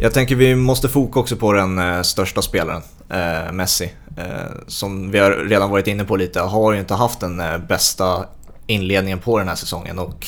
[0.00, 3.92] Jag tänker vi måste foka också på den eh, största spelaren, eh, Messi.
[4.16, 4.24] Eh,
[4.66, 8.24] som vi har redan varit inne på lite, har ju inte haft den eh, bästa
[8.66, 10.26] inledningen på den här säsongen och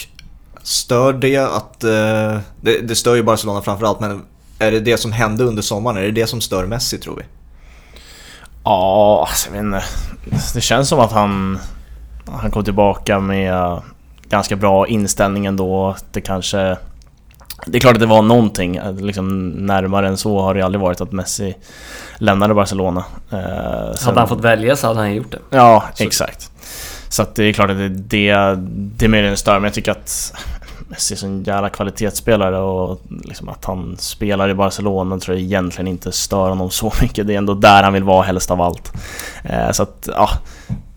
[0.63, 1.85] Stör det att...
[1.85, 4.23] Eh, det, det stör ju Barcelona framförallt, men
[4.59, 5.97] är det det som hände under sommaren?
[5.97, 7.23] Är det det som stör Messi tror vi?
[8.65, 9.83] Ja, alltså, jag vet inte.
[10.55, 11.59] Det känns som att han...
[12.27, 13.83] Han kom tillbaka med
[14.29, 15.97] ganska bra inställning ändå.
[16.13, 16.77] Det kanske...
[17.67, 21.01] Det är klart att det var någonting, liksom närmare än så har det aldrig varit
[21.01, 21.55] att Messi
[22.17, 23.05] lämnade Barcelona.
[23.31, 24.07] Eh, sen...
[24.07, 25.39] Hade han fått välja så hade han gjort det.
[25.51, 26.05] Ja, så.
[26.05, 26.51] exakt.
[27.09, 28.35] Så att det är klart att det, det,
[28.69, 30.35] det är mer en stör, men jag tycker att
[30.93, 35.89] Messi är en jävla kvalitetsspelare och liksom att han spelar i Barcelona tror jag egentligen
[35.89, 37.27] inte stör honom så mycket.
[37.27, 38.93] Det är ändå där han vill vara helst av allt.
[39.45, 40.29] Eh, så att, ja,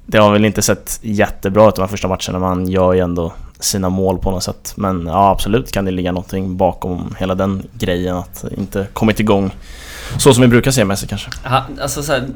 [0.05, 2.99] det har väl inte sett jättebra ut de här första matcherna, men han gör ju
[2.99, 4.73] ändå sina mål på något sätt.
[4.75, 9.55] Men ja, absolut kan det ligga någonting bakom hela den grejen att inte kommit igång
[10.17, 11.29] så som vi brukar se Messi kanske.
[11.43, 12.27] Ha, alltså så här,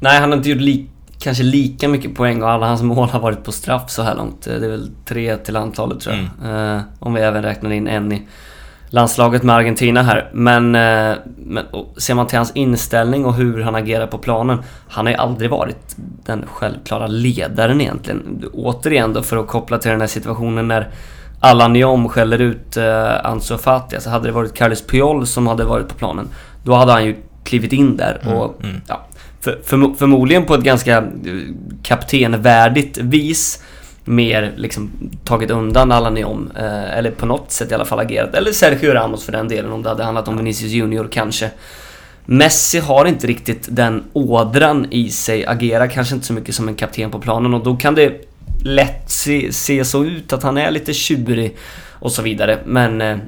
[0.00, 3.20] Nej, han har inte gjort lika kanske lika mycket poäng och alla hans mål har
[3.20, 4.42] varit på straff så här långt.
[4.42, 6.50] Det är väl tre till antalet tror jag.
[6.50, 6.76] Mm.
[6.76, 8.22] Uh, om vi även räknar in en i
[8.88, 10.30] landslaget med Argentina här.
[10.32, 11.64] Men, uh, men
[11.96, 14.58] ser man till hans inställning och hur han agerar på planen.
[14.88, 18.44] Han har ju aldrig varit den självklara ledaren egentligen.
[18.52, 20.88] Återigen då för att koppla till den här situationen när
[21.40, 23.94] alla Nyom skäller ut uh, Ansu Fati.
[23.94, 26.28] Alltså hade det varit Carles Puyol som hade varit på planen.
[26.64, 28.80] Då hade han ju klivit in där och mm, mm.
[28.88, 29.00] Ja,
[29.40, 31.04] för, för, förmodligen på ett ganska eh,
[31.82, 33.62] kaptenvärdigt vis
[34.04, 34.90] mer liksom
[35.24, 36.52] tagit undan alla Neon.
[36.56, 38.34] Eh, eller på något sätt i alla fall agerat.
[38.34, 41.50] Eller Sergio Ramos för den delen om det hade handlat om Vinicius Junior kanske.
[42.24, 46.74] Messi har inte riktigt den ådran i sig, agerar kanske inte så mycket som en
[46.74, 48.30] kapten på planen och då kan det
[48.64, 51.56] lätt se, se så ut att han är lite tjurig
[51.88, 52.58] och så vidare.
[52.64, 53.18] Men eh,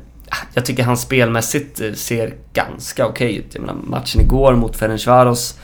[0.55, 3.55] jag tycker han spelmässigt eh, ser ganska okej okay ut.
[3.55, 5.59] Jag menar matchen igår mot Ferencvaros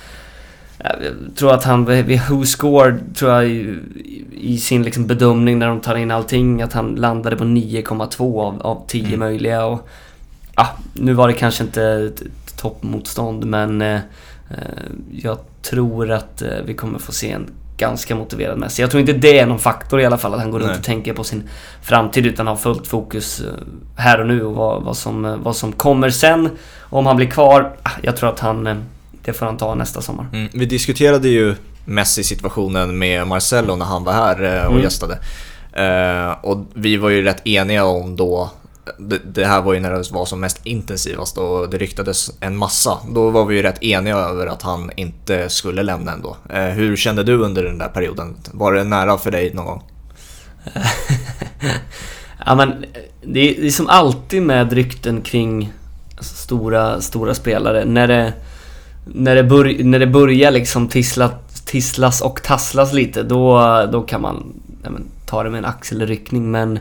[0.78, 1.84] jag tror att han
[2.28, 3.78] Who Scored, tror jag i,
[4.32, 8.62] i sin liksom bedömning när de tar in allting, att han landade på 9,2 av,
[8.62, 9.18] av 10 mm.
[9.20, 9.64] möjliga.
[9.64, 9.88] Och,
[10.56, 12.12] ja, nu var det kanske inte
[12.56, 14.00] toppmotstånd men eh,
[15.12, 18.82] jag tror att eh, vi kommer få se en ganska motiverad Messi.
[18.82, 20.84] Jag tror inte det är någon faktor i alla fall att han går runt och
[20.84, 21.48] tänker på sin
[21.82, 23.46] framtid utan har fullt fokus eh,
[23.96, 26.50] här och nu och vad, vad, som, eh, vad som kommer sen.
[26.80, 28.76] Om han blir kvar, ah, jag tror att han eh,
[29.28, 30.26] det får han ta nästa sommar.
[30.32, 30.48] Mm.
[30.52, 34.82] Vi diskuterade ju Messi-situationen med Marcelo när han var här eh, och mm.
[34.82, 35.18] gästade.
[35.78, 38.50] Uh, och vi var ju rätt eniga om då
[39.24, 42.98] det, här var ju när det var som mest intensivast och det ryktades en massa.
[43.14, 46.36] Då var vi ju rätt eniga över att han inte skulle lämna ändå.
[46.54, 48.36] Uh, hur kände du under den där perioden?
[48.52, 49.82] Var det nära för dig någon gång?
[52.46, 52.84] ja men
[53.22, 55.72] det är, det är som alltid med rykten kring
[56.20, 57.84] stora, stora spelare.
[57.84, 58.32] När det
[59.14, 61.30] när det, bör, när det börjar liksom tissla,
[61.64, 63.60] tisslas och tasslas lite, då,
[63.92, 66.50] då kan man men, ta det med en axelryckning.
[66.50, 66.78] Men,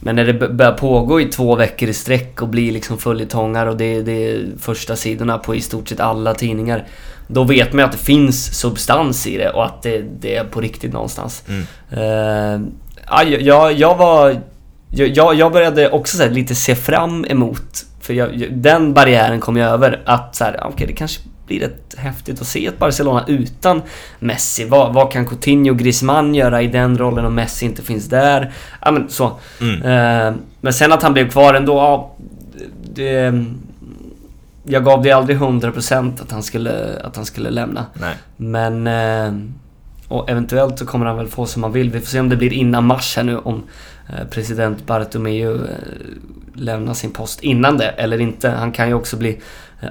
[0.00, 3.76] men när det börjar pågå i två veckor i sträck och blir liksom följetongar och
[3.76, 6.84] det, det är första sidorna på i stort sett alla tidningar.
[7.26, 10.60] Då vet man att det finns substans i det och att det, det är på
[10.60, 11.42] riktigt någonstans.
[11.48, 11.64] Mm.
[11.92, 12.68] Uh,
[13.40, 14.40] jag, jag var...
[14.96, 19.70] Jag, jag började också så lite se fram emot, för jag, den barriären kom jag
[19.70, 23.82] över, att så här, okay, det kanske blir rätt häftigt att se ett Barcelona utan
[24.18, 24.64] Messi.
[24.64, 28.52] Vad, vad kan Coutinho och Griezmann göra i den rollen om Messi inte finns där?
[28.80, 29.32] Ja men så.
[29.60, 29.76] Mm.
[29.76, 32.14] Uh, men sen att han blev kvar ändå, ja,
[32.94, 33.44] det,
[34.64, 37.86] jag gav det aldrig 100% att han skulle, att han skulle lämna.
[37.94, 38.14] Nej.
[38.36, 38.86] Men...
[38.86, 39.48] Uh,
[40.08, 41.90] och eventuellt så kommer han väl få som han vill.
[41.90, 45.58] Vi får se om det blir innan mars här nu om uh, president Bartomeu
[46.54, 48.48] lämnar sin post innan det eller inte.
[48.48, 49.40] Han kan ju också bli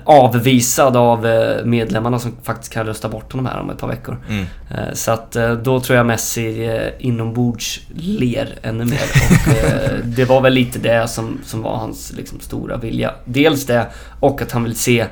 [0.06, 4.18] avvisad av eh, medlemmarna som faktiskt kan rösta bort honom här om ett par veckor.
[4.30, 4.46] Mm.
[4.70, 9.02] Eh, så att eh, då tror jag Messi inombords ler ännu mer.
[9.04, 13.12] Och det var väl lite det som, som var hans liksom, stora vilja.
[13.26, 13.88] Dels det
[14.20, 15.06] och att han vill se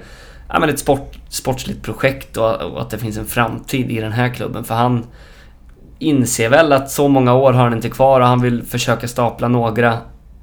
[0.50, 4.12] ja, men ett sport, sportsligt projekt och, och att det finns en framtid i den
[4.12, 4.63] här klubben.
[4.63, 5.06] För han
[6.00, 9.48] inser väl att så många år har han inte kvar och han vill försöka stapla
[9.48, 9.98] några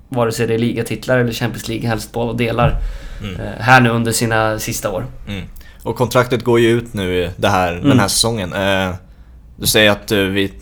[0.08, 2.76] vare sig det är ligatitlar eller Champions League, helst båda delar.
[3.22, 3.40] Mm.
[3.40, 5.06] Eh, här nu under sina sista år.
[5.28, 5.44] Mm.
[5.82, 7.88] Och kontraktet går ju ut nu det här, mm.
[7.88, 8.52] den här säsongen.
[8.52, 8.94] Eh,
[9.56, 10.52] du säger att eh, vi,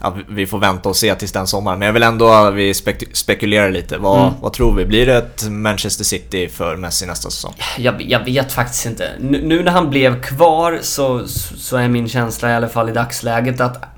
[0.00, 2.74] ja, vi får vänta och se tills den sommaren, men jag vill ändå att vi
[2.74, 3.98] spek spekulerar lite.
[3.98, 4.34] Vad, mm.
[4.40, 4.84] vad tror vi?
[4.84, 7.54] Blir det ett Manchester City för Messi nästa säsong?
[7.78, 9.10] Jag, jag vet faktiskt inte.
[9.20, 12.92] Nu, nu när han blev kvar så, så är min känsla i alla fall i
[12.92, 13.97] dagsläget att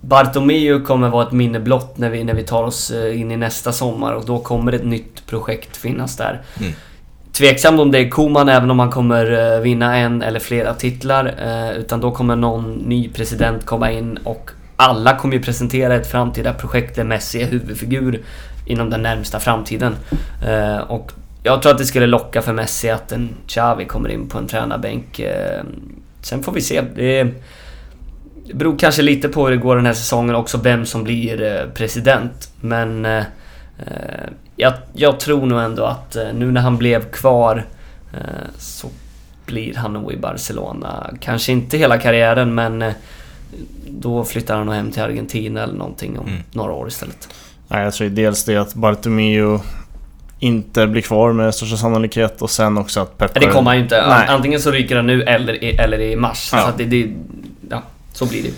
[0.00, 3.72] Bartomeu kommer vara ett minne blott när vi, när vi tar oss in i nästa
[3.72, 6.42] sommar och då kommer ett nytt projekt finnas där.
[6.60, 6.72] Mm.
[7.32, 11.34] Tveksam om det är Koman även om han kommer eh, vinna en eller flera titlar.
[11.38, 16.10] Eh, utan då kommer någon ny president komma in och alla kommer ju presentera ett
[16.10, 18.22] framtida projekt där Messi är huvudfigur
[18.66, 19.96] inom den närmsta framtiden.
[20.46, 24.28] Eh, och jag tror att det skulle locka för Messi att en Xavi kommer in
[24.28, 25.18] på en tränarbänk.
[25.18, 25.62] Eh,
[26.22, 26.82] sen får vi se.
[28.46, 31.42] Det, beror kanske lite på hur det går den här säsongen också, vem som blir
[31.42, 32.50] eh, president.
[32.60, 33.24] Men eh,
[33.78, 37.64] eh, jag, jag, tror nog ändå att nu när han blev kvar
[38.58, 38.88] så
[39.46, 41.10] blir han nog i Barcelona.
[41.20, 42.84] Kanske inte hela karriären men
[43.88, 46.42] då flyttar han nog hem till Argentina eller någonting om mm.
[46.52, 47.28] några år istället.
[47.68, 49.58] Nej, jag tror dels det att Bartomeu
[50.38, 53.82] inte blir kvar med största sannolikhet och sen också att Pep Det kommer han ju
[53.82, 54.06] inte.
[54.08, 54.26] Nej.
[54.28, 56.50] Antingen så ryker han nu eller, eller i mars.
[56.52, 56.60] Ja.
[56.60, 57.14] Så det, det,
[58.16, 58.50] så blir det.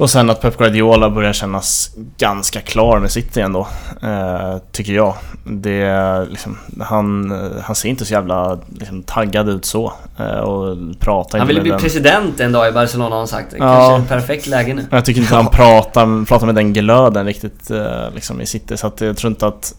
[0.00, 3.68] Och sen att Pep Guardiola börjar kännas ganska klar med City ändå.
[4.02, 5.14] Eh, tycker jag.
[5.44, 9.92] Det, liksom, han, han ser inte så jävla liksom, taggad ut så.
[10.18, 11.80] Eh, och pratar Han vill bli den.
[11.80, 13.50] president en dag i Barcelona har han sagt.
[13.50, 13.96] Kanske ja.
[13.96, 14.86] en perfekt läge nu.
[14.90, 18.76] Jag tycker inte han pratar, pratar med den glöden riktigt eh, liksom, i City.
[18.76, 19.74] Så att jag tror inte att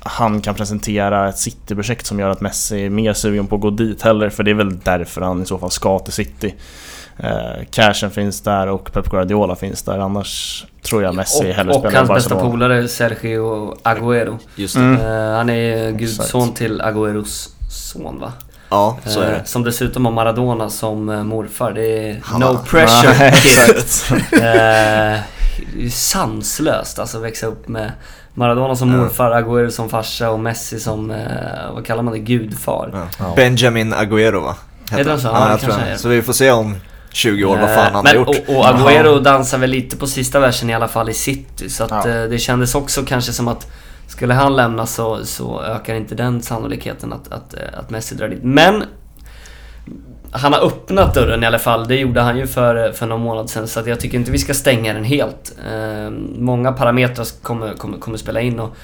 [0.00, 3.70] han kan presentera ett City-projekt som gör att Messi är mer sugen på att gå
[3.70, 4.30] dit heller.
[4.30, 6.54] För det är väl därför han i så fall ska till City.
[7.16, 9.98] Eh, cashen finns där och Pep Guardiola finns där.
[9.98, 12.02] Annars tror jag Messi och, hellre spelar Barcelona.
[12.02, 14.38] Och hans bästa polare Sergio Agüero.
[14.56, 15.00] Just mm.
[15.00, 18.32] eh, han är gudson till Agüeros son va?
[18.68, 19.36] Ja, så är det.
[19.36, 21.72] Eh, som dessutom har Maradona som eh, morfar.
[21.72, 24.42] Det är han no pressure kid.
[24.42, 25.20] eh,
[25.90, 27.92] sanslöst alltså växa upp med
[28.34, 33.08] Maradona som morfar, Agüero som farsa och Messi som, eh, vad kallar man det, gudfar.
[33.18, 33.32] Ja.
[33.36, 34.56] Benjamin Agüero va?
[34.92, 35.26] Är det så?
[35.26, 36.00] Ja, jag tror jag.
[36.00, 36.76] Så vi får se om
[37.14, 38.28] 20 år, vad fan han men, har gjort.
[38.28, 41.68] Och, och Agüero dansar väl lite på sista versen i alla fall i city.
[41.68, 42.08] Så att ja.
[42.08, 43.66] Eh, det kändes också kanske som att
[44.06, 48.28] skulle han lämna så, så ökar inte den sannolikheten att, att, eh, att Messi drar
[48.28, 48.42] dit.
[48.42, 48.84] Men
[50.30, 51.88] han har öppnat dörren i alla fall.
[51.88, 53.68] Det gjorde han ju för, för någon månad sedan.
[53.68, 55.56] Så att jag tycker inte vi ska stänga den helt.
[55.72, 58.76] Eh, många parametrar kommer, kommer, kommer spela in och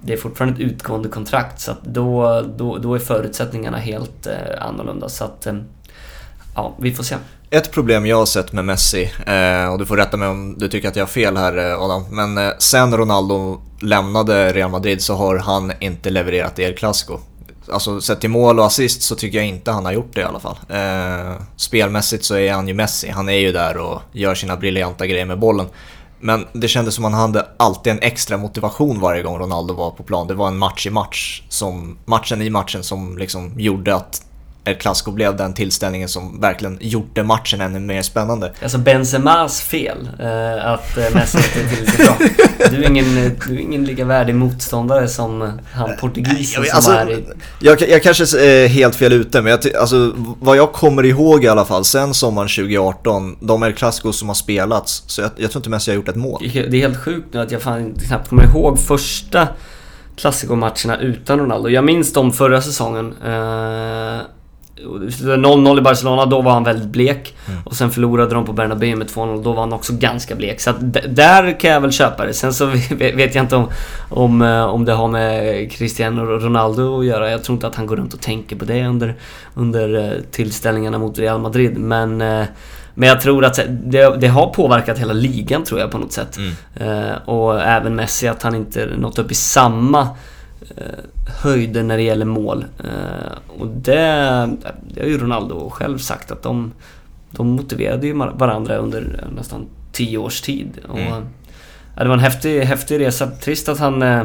[0.00, 1.60] det är fortfarande ett utgående kontrakt.
[1.60, 5.08] Så att då, då, då är förutsättningarna helt eh, annorlunda.
[5.08, 5.54] Så att eh,
[6.54, 7.16] ja, vi får se.
[7.50, 10.68] Ett problem jag har sett med Messi, eh, och du får rätta mig om du
[10.68, 15.02] tycker att jag har fel här eh, Adam, men eh, sen Ronaldo lämnade Real Madrid
[15.02, 17.18] så har han inte levererat i El Clasico.
[17.72, 20.24] Alltså sett till mål och assist så tycker jag inte han har gjort det i
[20.24, 20.56] alla fall.
[21.56, 25.26] Spelmässigt så är han ju Messi, han är ju där och gör sina briljanta grejer
[25.26, 25.66] med bollen.
[26.20, 29.90] Men det kändes som att han hade alltid en extra motivation varje gång Ronaldo var
[29.90, 30.26] på plan.
[30.26, 34.22] Det var en match i match, som, matchen i matchen som liksom gjorde att
[34.64, 38.52] El Clasico blev den tillställningen som verkligen gjorde matchen ännu mer spännande.
[38.62, 42.16] Alltså Benzemas fel eh, att eh, Messi inte är tillräckligt bra.
[42.70, 47.10] Du är ingen, du är ingen lika värdig motståndare som han portugisen som alltså, är
[47.10, 47.24] i...
[47.60, 51.48] Jag, jag kanske är helt fel ute, men jag, alltså, vad jag kommer ihåg i
[51.48, 55.60] alla fall sen sommaren 2018, de El Clasico som har spelats, så jag, jag tror
[55.60, 56.50] inte Messi har gjort ett mål.
[56.52, 59.48] Det är helt sjukt nu att jag fan knappt kommer ihåg första
[60.16, 61.68] Clasico-matcherna utan Ronaldo.
[61.68, 63.14] Jag minns dem förra säsongen.
[63.24, 64.20] Eh,
[64.84, 67.34] 0-0 i Barcelona, då var han väldigt blek.
[67.48, 67.60] Mm.
[67.64, 70.60] Och sen förlorade de på Bernabéu med 2-0, då var han också ganska blek.
[70.60, 70.76] Så att
[71.16, 72.32] där kan jag väl köpa det.
[72.32, 73.68] Sen så vet jag inte om,
[74.08, 77.30] om, eh, om det har med Cristiano Ronaldo att göra.
[77.30, 79.14] Jag tror inte att han går runt och tänker på det under,
[79.54, 81.78] under eh, tillställningarna mot Real Madrid.
[81.78, 82.44] Men, eh,
[82.94, 86.36] men jag tror att det, det har påverkat hela ligan tror jag på något sätt.
[86.36, 87.14] Mm.
[87.24, 90.08] Och även Messi, att han inte nått upp i samma
[91.42, 92.64] höjder när det gäller mål.
[92.84, 93.96] Eh, och det,
[94.80, 96.72] det har ju Ronaldo själv sagt att de,
[97.30, 100.78] de motiverade ju varandra under nästan tio års tid.
[100.88, 101.24] Och, mm.
[101.96, 103.26] ja, det var en häftig, häftig resa.
[103.26, 104.24] Trist att han eh,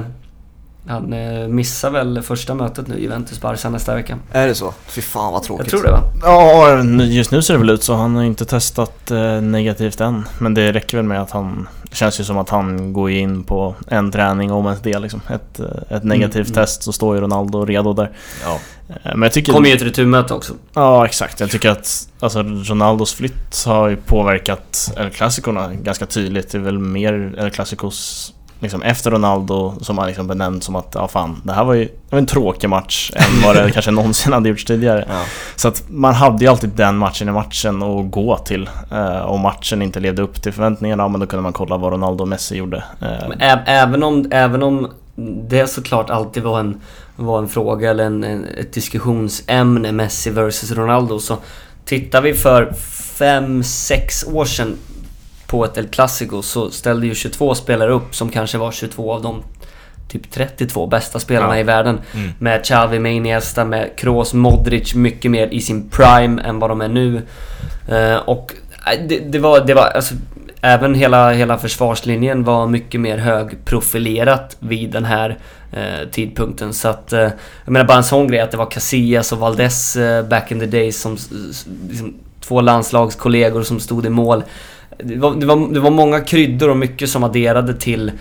[0.87, 1.15] han
[1.55, 4.17] missar väl första mötet nu, Juventus-Barca nästa vecka.
[4.31, 4.73] Är det så?
[4.87, 5.71] Fy fan vad tråkigt.
[5.71, 6.01] Jag tror det va?
[6.21, 7.93] Ja, just nu ser det väl ut så.
[7.93, 9.11] Han har inte testat
[9.41, 10.25] negativt än.
[10.39, 13.43] Men det räcker väl med att han det känns ju som att han går in
[13.43, 15.21] på en träning om ens det liksom.
[15.29, 18.11] Ett, ett negativt mm, test så står ju Ronaldo redo där.
[18.43, 18.59] Ja.
[18.89, 19.53] Eh, men jag tycker...
[19.53, 20.53] kommer ju ett returmöte också.
[20.73, 21.39] Ja, exakt.
[21.39, 26.51] Jag tycker att alltså, Ronaldos flytt har ju påverkat El Clasicorna ganska tydligt.
[26.51, 30.91] Det är väl mer El Clasicos liksom efter Ronaldo som har liksom benämnt som att
[30.93, 34.49] ja fan, det här var ju en tråkig match än vad det kanske någonsin hade
[34.49, 35.05] gjorts tidigare.
[35.09, 35.23] Ja.
[35.55, 38.69] Så att man hade ju alltid den matchen i matchen att gå till.
[38.91, 42.21] Eh, om matchen inte levde upp till förväntningarna, men då kunde man kolla vad Ronaldo
[42.21, 42.83] och Messi gjorde.
[43.01, 43.63] Eh.
[43.65, 44.87] även, om, även om
[45.49, 46.81] det såklart alltid var en,
[47.15, 51.37] var en fråga eller en, en, ett diskussionsämne, Messi versus Ronaldo, så
[51.85, 52.73] tittar vi för
[53.19, 54.77] 5-6 år sedan
[55.49, 59.21] på ett El Clasico så ställde ju 22 spelare upp som kanske var 22 av
[59.21, 59.43] de
[60.07, 61.59] typ 32 bästa spelarna ja.
[61.59, 61.99] i världen.
[62.13, 62.31] Mm.
[62.39, 66.81] Med Xavi, med Iniesta, med Kroos, Modric mycket mer i sin prime än vad de
[66.81, 67.21] är nu.
[67.91, 68.53] Uh, och
[69.07, 70.15] det, det, var, det var alltså,
[70.61, 75.37] även hela, hela försvarslinjen var mycket mer högprofilerat vid den här
[75.71, 76.73] eh, tidpunkten.
[76.73, 77.19] Så att, eh,
[77.65, 80.59] jag menar bara en sån grej att det var Casillas och Valdes eh, back in
[80.59, 81.17] the days som
[81.89, 84.43] liksom, två landslagskollegor som stod i mål.
[85.03, 88.11] Det var, det, var, det var många kryddor och mycket som adderade till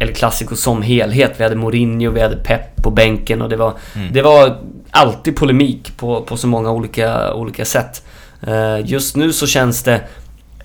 [0.00, 1.32] El Clasico som helhet.
[1.36, 4.12] Vi hade Mourinho, vi hade Pep på bänken och det var, mm.
[4.12, 4.58] det var
[4.90, 8.02] alltid polemik på, på så många olika, olika sätt.
[8.48, 10.00] Uh, just nu så känns det...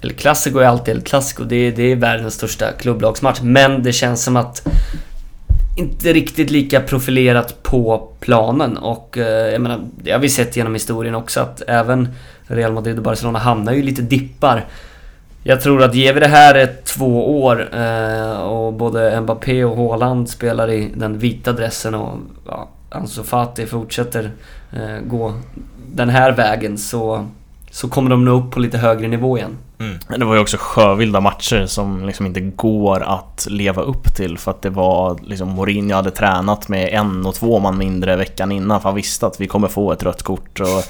[0.01, 1.43] El Clasico är alltid El Clasico.
[1.43, 3.41] Det, det är världens största klubblagsmatch.
[3.41, 4.67] Men det känns som att
[5.77, 10.73] inte riktigt lika profilerat på planen och uh, jag menar, det har vi sett genom
[10.73, 12.07] historien också att även
[12.47, 14.65] Real Madrid och Barcelona hamnar ju lite dippar.
[15.43, 19.77] Jag tror att ger vi det här ett två år eh, och både Mbappé och
[19.77, 22.17] Haaland spelar i den vita dressen och
[22.47, 24.31] ja, Ansu Fati fortsätter
[24.71, 25.33] eh, gå
[25.93, 27.27] den här vägen så,
[27.71, 29.57] så kommer de nå upp på lite högre nivå igen.
[29.79, 29.97] Mm.
[30.19, 34.51] Det var ju också sjövilda matcher som liksom inte går att leva upp till för
[34.51, 38.81] att det var liksom Mourinho hade tränat med en och två man mindre veckan innan
[38.81, 40.83] för han visste att vi kommer få ett rött kort och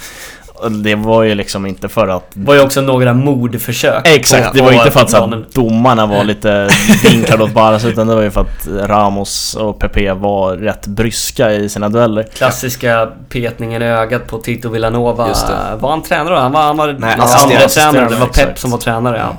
[0.69, 2.23] det var ju liksom inte för att...
[2.33, 4.07] Det var ju också några mordförsök.
[4.07, 6.69] Exakt, det var ju inte för att så domarna var lite
[7.03, 11.51] vinklade åt Barca utan det var ju för att Ramos och Pepe var rätt bryska
[11.51, 12.23] i sina dueller.
[12.23, 15.27] Klassiska petningen i ögat på Tito Villanova.
[15.79, 16.41] Var han tränare då?
[16.41, 18.09] Han var, han var Nej, andra tränare.
[18.09, 19.37] Det var Pep som var tränare ja.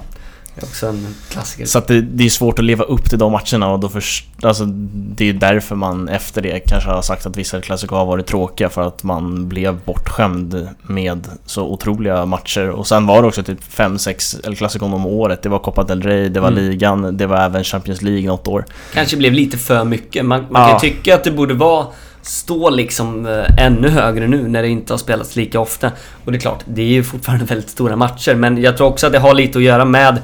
[0.61, 1.65] Det är också en klassiker.
[1.67, 4.27] Så att det, det, är svårt att leva upp till de matcherna och då först,
[4.43, 8.27] alltså, det är därför man efter det kanske har sagt att vissa klassiker har varit
[8.27, 12.71] tråkiga för att man blev bortskämd med så otroliga matcher.
[12.71, 15.43] Och sen var det också typ 5-6 El Clasico om året.
[15.43, 16.65] Det var Copa del Rey, det var mm.
[16.65, 18.65] ligan, det var även Champions League något år.
[18.95, 20.25] Kanske blev lite för mycket.
[20.25, 20.69] Man, man ja.
[20.69, 21.87] kan tycka att det borde vara
[22.23, 25.91] stå liksom äh, ännu högre nu när det inte har spelats lika ofta.
[26.25, 29.07] Och det är klart, det är ju fortfarande väldigt stora matcher men jag tror också
[29.07, 30.19] att det har lite att göra med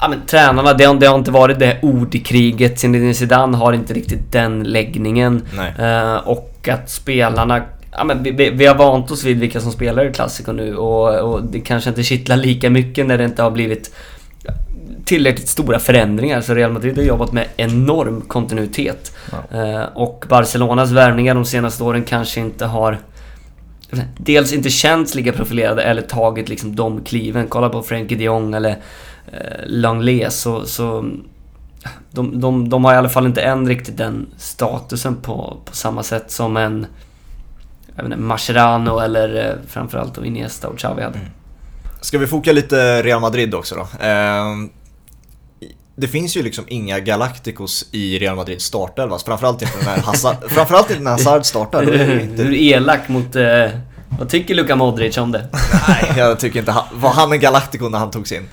[0.00, 2.78] Ja men tränarna, det har, det har inte varit det ordkriget.
[2.78, 5.42] Zinedine Zidane har inte riktigt den läggningen.
[5.80, 7.62] Uh, och att spelarna...
[7.92, 11.32] Ja, men vi, vi, har vant oss vid vilka som spelar i Classico nu och,
[11.32, 13.94] och det kanske inte kittlar lika mycket när det inte har blivit
[15.04, 16.40] tillräckligt stora förändringar.
[16.40, 19.12] Så Real Madrid har jobbat med enorm kontinuitet.
[19.30, 19.60] Wow.
[19.60, 22.98] Uh, och Barcelonas värvningar de senaste åren kanske inte har
[24.16, 27.46] dels inte känts lika profilerade eller tagit liksom de kliven.
[27.48, 28.76] Kolla på Frenkie de Jong eller
[29.32, 31.10] eh, Langlais så, så
[32.10, 36.02] de, de, de har i alla fall inte än riktigt den statusen på, på samma
[36.02, 36.86] sätt som en
[37.96, 41.18] jag vet inte, Mascherano eller eh, framförallt då Iniesta och Xavi hade.
[41.18, 41.30] Mm.
[42.00, 44.06] Ska vi foka lite Real Madrid också då?
[44.06, 44.44] Eh,
[45.96, 50.90] det finns ju liksom inga Galacticos i Real Madrids startelva, framförallt inte när Hazard, framförallt
[50.90, 51.82] inte när Hazard startar.
[52.20, 52.42] Inte...
[52.42, 53.36] Du är elak mot...
[53.36, 53.66] Eh,
[54.18, 55.48] vad tycker Luka Modric om det?
[55.88, 56.84] Nej, jag tycker inte han...
[56.92, 58.48] Var han en Galactico när han togs in?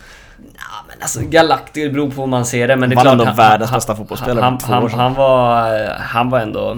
[1.00, 2.76] Alltså Galactico, det beror på hur man ser det.
[2.76, 6.40] Men det är var klart, ändå världens bästa fotbollsspelare han, han, han, var, han var
[6.40, 6.78] ändå...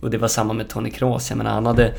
[0.00, 1.30] Och det var samma med Tony Kroos.
[1.30, 1.92] Jag menar, han hade...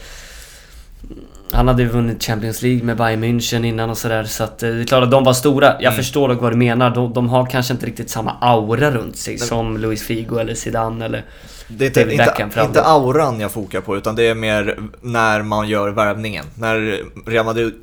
[1.51, 4.81] Han hade vunnit Champions League med Bayern München innan och sådär så att eh, det
[4.81, 5.67] är klart att de var stora.
[5.67, 5.95] Jag mm.
[5.95, 6.89] förstår dock vad du menar.
[6.89, 9.47] De, de, har kanske inte riktigt samma aura runt sig Men...
[9.47, 11.23] som Luis Figo eller Zidane eller
[11.71, 15.67] det är inte, inte, inte auran jag fokar på utan det är mer när man
[15.67, 16.45] gör värvningen.
[16.55, 17.73] När Real Madrid,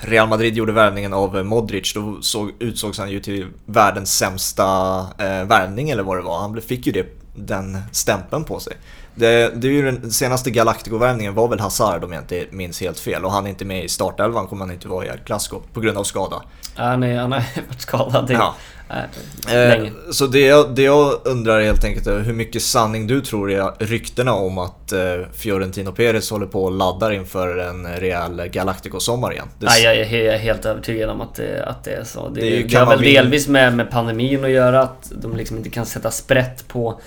[0.00, 5.44] Real Madrid gjorde värvningen av Modric då såg, utsågs han ju till världens sämsta eh,
[5.44, 6.38] värvning eller vad det var.
[6.40, 8.76] Han fick ju det, den stämpeln på sig.
[9.14, 13.00] Det, det är ju den senaste Galactico-värvningen var väl Hazard om jag inte minns helt
[13.00, 15.60] fel och han är inte med i startelvan kommer han inte vara i El Clasico
[15.72, 16.42] på grund av skada.
[16.76, 18.54] Ja, nej, han har varit skadad i, ja.
[18.92, 19.86] Äh, länge.
[19.86, 23.52] Eh, så det jag, det jag undrar helt enkelt är hur mycket sanning du tror
[23.52, 25.00] är ryktena om att eh,
[25.32, 29.48] Fiorentino Perez håller på och laddar inför en rejäl Galactico-sommar igen?
[29.58, 29.66] Det...
[29.66, 32.28] Nej, jag, är, jag är helt övertygad om att det, att det är så.
[32.28, 35.70] Det, det, det har väl delvis med, med pandemin att göra, att de liksom inte
[35.70, 37.00] kan sätta sprätt på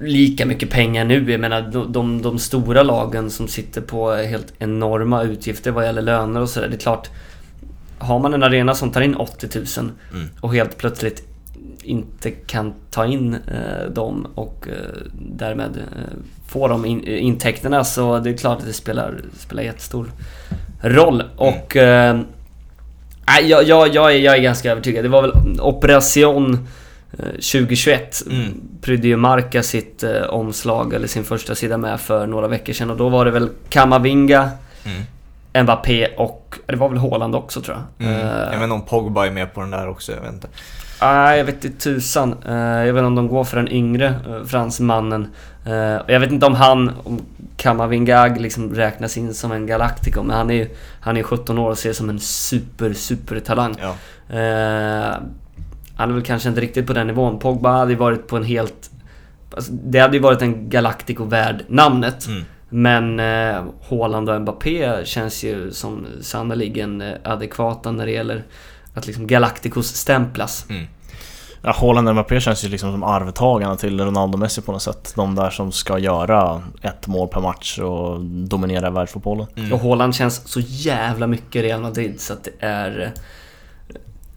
[0.00, 1.30] lika mycket pengar nu.
[1.30, 6.02] Jag menar de, de, de, stora lagen som sitter på helt enorma utgifter vad gäller
[6.02, 6.68] löner och sådär.
[6.68, 7.10] Det är klart,
[7.98, 9.66] har man en arena som tar in 80 000
[10.12, 10.28] mm.
[10.40, 11.28] och helt plötsligt
[11.82, 16.18] inte kan ta in eh, dem och eh, därmed eh,
[16.48, 20.10] få de in, intäkterna så det är klart att det spelar, spelar jättestor
[20.80, 21.20] roll.
[21.20, 21.32] Mm.
[21.36, 21.76] Och...
[21.76, 22.20] Eh,
[23.42, 25.04] jag, jag, jag, är, jag är ganska övertygad.
[25.04, 26.66] Det var väl Operation
[27.16, 28.52] 2021 eh, mm.
[28.80, 32.90] prydde ju Marca sitt eh, omslag, eller sin första sida med för några veckor sedan
[32.90, 34.50] och då var det väl Kamavinga,
[34.84, 35.02] mm.
[35.62, 38.08] Mbappé och det var väl Haaland också tror jag.
[38.08, 38.20] Mm.
[38.20, 40.48] Uh, jag vet inte om Pogba är med på den där också, jag vet inte.
[41.00, 42.34] Nej, jag vet inte tusan.
[42.48, 45.28] Uh, jag vet inte om de går för den yngre uh, fransmannen.
[45.66, 47.20] Uh, jag vet inte om han, om
[47.56, 50.68] Kamavinga liksom räknas in som en Galactico, men han är ju
[51.00, 53.74] han är 17 år och ser som en super, super talang.
[53.80, 53.94] Ja.
[55.96, 57.38] han är väl kanske inte riktigt på den nivån.
[57.38, 58.90] Pogba hade ju varit på en helt...
[59.54, 62.26] Alltså, det hade ju varit en Galactico värd namnet.
[62.26, 62.44] Mm.
[62.68, 68.44] Men eh, Haaland och Mbappé känns ju som sannoliken eh, adekvata när det gäller
[68.94, 70.66] att liksom Galacticos stämplas.
[70.70, 70.86] Mm.
[71.62, 75.12] Ja, Haaland och Mbappé känns ju liksom som arvtagarna till Ronaldo Messi på något sätt.
[75.16, 79.46] De där som ska göra ett mål per match och dominera världsfotbollen.
[79.56, 79.72] Mm.
[79.72, 83.00] Och Haaland känns så jävla mycket Real Madrid så att det är...
[83.02, 83.08] eh,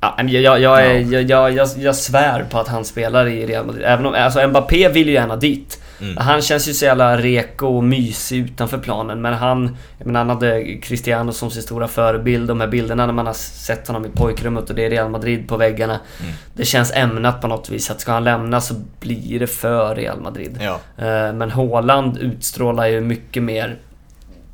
[0.01, 3.65] Ja, jag, jag, jag, jag, jag, jag, jag svär på att han spelar i Real
[3.65, 3.83] Madrid.
[3.85, 5.81] Även om, alltså Mbappé vill ju gärna dit.
[6.01, 6.17] Mm.
[6.17, 9.21] Han känns ju så jävla reko och mysig utanför planen.
[9.21, 12.47] Men han, jag menar, han hade Cristiano som sin stora förebild.
[12.47, 15.47] De här bilderna när man har sett honom i pojkrummet och det är Real Madrid
[15.47, 15.99] på väggarna.
[16.21, 16.33] Mm.
[16.53, 20.21] Det känns ämnat på något vis att ska han lämna så blir det för Real
[20.21, 20.59] Madrid.
[20.61, 20.79] Ja.
[20.97, 23.77] Eh, Men Haaland utstrålar ju mycket mer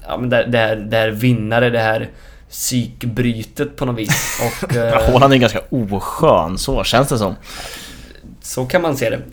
[0.08, 2.10] Ja men det, det, här, det här vinnare, det här
[2.50, 4.42] psykbrytet på något vis.
[4.64, 7.36] Och Ja, eh, Haaland är ganska oskön, så känns det som.
[8.42, 9.20] så kan man se det.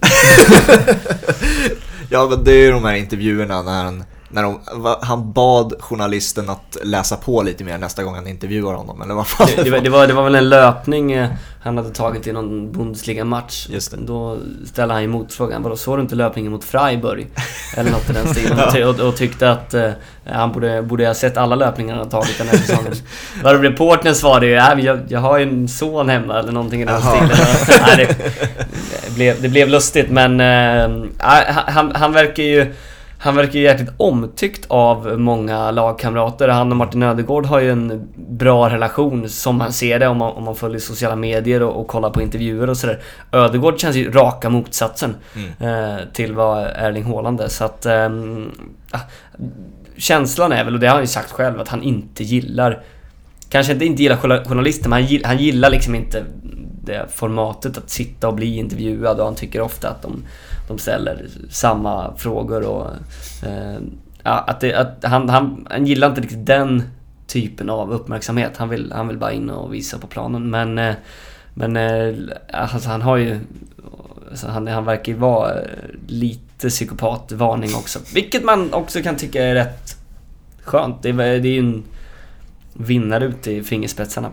[2.13, 4.61] Ja men det är ju de här intervjuerna när han, när de,
[5.03, 9.27] han bad journalisten att läsa på lite mer nästa gång han intervjuar honom eller vad
[9.27, 11.29] fan Det, det, var, det, var, det var väl en löpning eh,
[11.63, 13.69] han hade tagit i någon Bundesliga-match.
[13.99, 17.27] Då ställde han ju motfrågan, vadå såg du inte löpningen mot Freiburg?
[17.77, 18.59] Eller något i den stilen.
[18.67, 19.91] Och, ty- och, och tyckte att eh,
[20.27, 22.93] han borde, borde ha sett alla löpningar han tagit den här säsongen.
[23.43, 26.85] Varför reportern svarade ju, äh, jag, jag har ju en son hemma eller någonting i
[26.85, 27.17] den Jaha.
[27.17, 27.81] stilen.
[27.97, 28.17] Nej, det,
[29.07, 32.75] det, blev, det blev lustigt men eh, han, han verkar ju
[33.23, 36.49] han verkar ju jäkligt omtyckt av många lagkamrater.
[36.49, 40.33] Han och Martin Ödegård har ju en bra relation som man ser det om man,
[40.33, 43.01] om man följer sociala medier och, och kollar på intervjuer och sådär.
[43.33, 45.17] Ödegård känns ju raka motsatsen
[45.61, 47.49] eh, till vad Erling Haaland är.
[47.49, 47.87] Så att...
[47.87, 49.01] ah,
[49.97, 52.83] känslan är väl, och det har han ju sagt själv, att han inte gillar
[53.49, 56.25] Kanske inte inte gillar journa- journalister, men han gillar, han gillar liksom inte
[56.85, 60.25] det formatet att sitta och bli intervjuad och han tycker ofta att de,
[60.73, 62.91] de ställer samma frågor och...
[63.47, 63.81] Eh,
[64.23, 66.83] att, det, att han, han, han gillar inte riktigt den
[67.27, 68.57] typen av uppmärksamhet.
[68.57, 70.51] Han vill, han vill bara in och visa på planen.
[70.51, 70.95] Men, eh,
[71.55, 72.15] men eh,
[72.53, 73.41] alltså han har ju...
[74.31, 75.67] Alltså han, han verkar ju vara eh,
[76.07, 77.99] lite psykopatvarning också.
[78.15, 79.97] Vilket man också kan tycka är rätt
[80.65, 81.03] skönt.
[81.03, 81.83] Det det är ju en
[82.73, 84.31] vinnare ute i fingerspetsarna.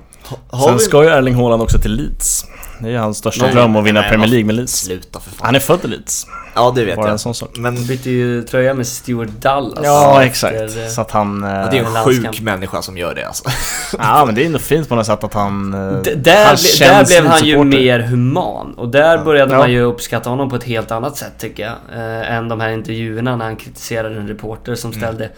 [0.50, 2.46] Har Sen vi- ska ju Erling Haaland också till Leeds.
[2.82, 4.74] Det är hans största Nej, dröm att vinna nej, Premier League med Leeds.
[4.80, 5.46] Sluta för fan.
[5.46, 6.28] Han är född i Leeds.
[6.56, 7.20] Ja det vet Bara en jag.
[7.20, 7.50] sån sak.
[7.58, 9.80] Men bytte ju tröja med Stuart Dallas.
[9.84, 10.78] Ja, efter, exakt.
[10.78, 11.44] eh, Så att han...
[11.44, 12.36] eh, ja, det är en landskamp.
[12.36, 13.44] sjuk människa som gör det alltså.
[13.98, 15.74] Ja, men det är ändå fint på något sätt att han...
[15.74, 19.58] eh, D- där, han ble, där blev han ju mer human och där började Ja.
[19.58, 21.74] man ju uppskatta honom på ett helt annat sätt tycker jag.
[22.00, 25.30] Eh, än de här intervjuerna när han kritiserade en reporter som ställde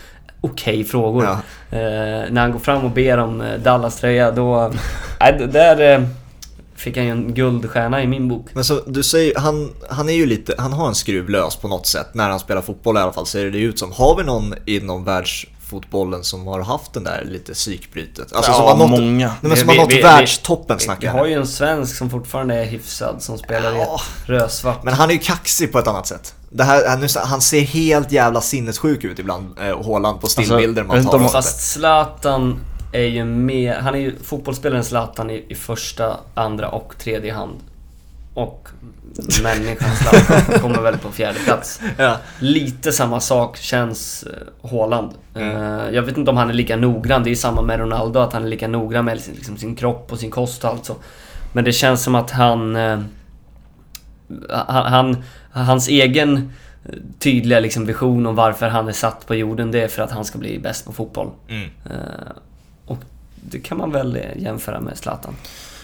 [0.41, 1.23] okej frågor.
[1.23, 1.31] Ja.
[1.77, 4.71] Eh, när han går fram och ber om eh, Dallas-tröja då...
[5.19, 6.05] D- där eh,
[6.75, 8.45] fick han ju en guldstjärna i min bok.
[8.53, 11.67] Men så du säger, han, han är ju lite, han har en skruv lös på
[11.67, 13.91] något sätt när han spelar fotboll i alla fall ser det ut som.
[13.91, 15.03] Har vi någon inom
[15.71, 18.33] världsfotbollen som har haft den där lite psykbrytet?
[18.33, 19.27] Alltså som Ja, har nått, många.
[19.27, 21.29] Nej, men som Vi- har nått vi- vi- världstoppen Vi snackar har jag.
[21.29, 23.95] ju en svensk som fortfarande är hyfsad som spelar i Ja.
[24.23, 24.83] ett rödsvart.
[24.83, 26.33] Men han är ju kaxig på ett annat sätt.
[26.49, 30.87] Det här, han, han ser helt jävla sinnessjuk ut ibland, eh, Haaland, på stillbilder jag
[30.87, 31.27] man tar.
[31.27, 32.59] Fast Zlatan
[32.93, 37.59] är ju mer, han är ju fotbollsspelaren Zlatan i, i första, andra och tredje hand.
[38.33, 38.69] Och
[39.43, 41.81] människan Zlatan kommer väl på fjärde plats.
[41.97, 42.17] ja.
[42.39, 45.11] Lite samma sak känns eh, Haaland.
[45.35, 45.55] Mm.
[45.55, 48.33] Eh, jag vet inte om han är lika noggrann, det är samma med Ronaldo, att
[48.33, 50.95] han är lika noggrann med sin, liksom, sin kropp och sin kost och allt så.
[51.53, 52.75] Men det känns som att han...
[52.75, 52.99] Eh,
[54.49, 56.51] han, han hans egen
[56.85, 60.11] eh, tydliga liksom, vision om varför han är satt på jorden, det är för att
[60.11, 61.29] han ska bli bäst på fotboll.
[61.47, 61.69] Mm.
[61.85, 62.31] Eh,
[62.85, 62.99] och
[63.35, 65.35] det kan man väl eh, jämföra med Zlatan.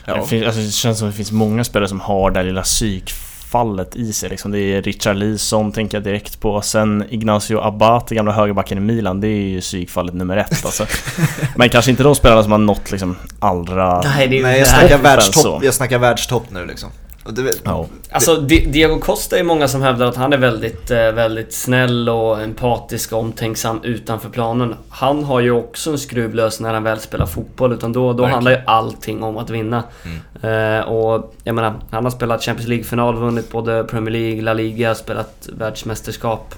[0.08, 0.16] Ja.
[0.16, 2.46] Det, finns, alltså, det känns som att det finns många spelare som har det här
[2.46, 4.30] lilla psykfallet i sig.
[4.30, 4.52] Liksom.
[4.52, 6.62] Det är Richard Leeson tänker jag direkt på.
[6.62, 9.22] Sen Ignacio Abate, gamla högerbacken i Milan.
[9.22, 10.86] Det är ju psykfallet nummer ett alltså.
[11.56, 14.02] Men kanske inte de spelarna som har nått liksom allra...
[14.02, 16.90] Nej, det är Nej, jag snackar världstopp, jag snackar världstopp nu liksom.
[17.30, 17.86] Det, Ja.
[18.12, 22.10] Alltså Di- Diego Costa är många som hävdar att han är väldigt, eh, väldigt snäll
[22.10, 24.76] och empatisk och omtänksam utanför planen.
[24.90, 28.34] Han har ju också en skruvlös när han väl spelar fotboll, utan då, då Verkligen.
[28.34, 29.84] handlar ju allting om att vinna.
[30.42, 34.96] Eh, och jag menar, han har spelat Champions League-final, vunnit både Premier League, La Liga,
[34.96, 36.56] spelat världsmästerskap.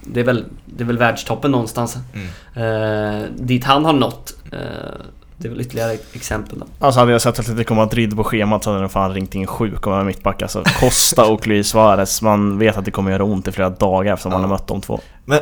[0.00, 1.96] Det är väl, det är väl världstoppen någonstans.
[2.54, 3.18] Mm.
[3.22, 4.34] Eh, dit han har nått.
[4.52, 4.58] Eh,
[5.38, 6.66] det är väl ytterligare ett exempel då.
[6.86, 9.86] Alltså hade jag sett Atletico Madrid på schemat så hade jag fan ringt in sjuk
[9.86, 10.42] om jag var mittback.
[10.42, 14.12] Alltså Costa och Luis Suarez, man vet att det kommer göra ont i flera dagar
[14.12, 14.46] eftersom man Ja.
[14.46, 15.00] har mött de två.
[15.24, 15.40] Men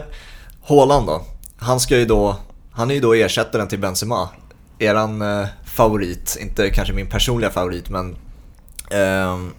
[0.68, 1.22] Haaland då?
[1.58, 2.36] Han ska ju då,
[2.72, 4.28] han är ju då ersättaren till Benzema.
[4.78, 8.16] Eran eh, favorit, inte kanske min personliga favorit men
[8.90, 9.50] Ehm,